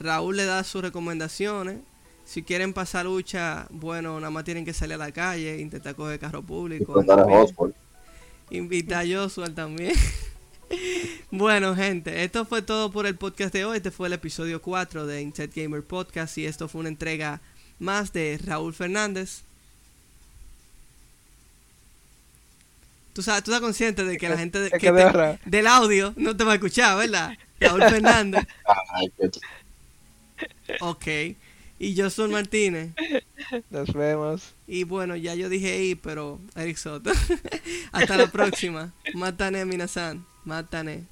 [0.00, 1.80] Raúl le da sus recomendaciones.
[2.24, 6.18] Si quieren pasar lucha, bueno, nada más tienen que salir a la calle, intentar coger
[6.18, 6.94] carro público.
[6.94, 7.26] Contar a.
[7.26, 7.74] Oswald.
[8.48, 9.94] Invita a Joshua también.
[11.30, 13.76] bueno, gente, esto fue todo por el podcast de hoy.
[13.78, 16.36] Este fue el episodio 4 de Inset Gamer Podcast.
[16.38, 17.40] Y esto fue una entrega
[17.78, 19.42] más de Raúl Fernández.
[23.12, 26.34] Tú sabes, tú estás consciente de que la gente de- que te- del audio no
[26.36, 27.32] te va a escuchar, ¿verdad?
[27.60, 28.44] Raúl Fernández.
[30.80, 31.06] Ok.
[31.82, 32.92] Y Joshua Martínez.
[33.70, 37.10] nos vemos Y bueno, ya yo dije ahí, pero Eric Soto.
[37.92, 38.94] Hasta la próxima.
[39.14, 40.24] Matane, Minasan.
[40.44, 41.08] Matane.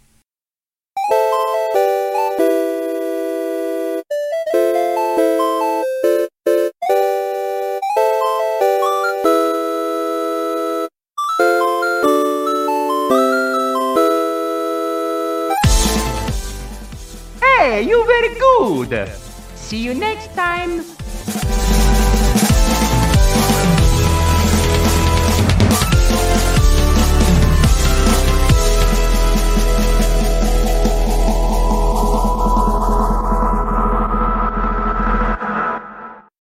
[17.41, 19.30] Hey, you very good.
[19.71, 21.00] See you next time.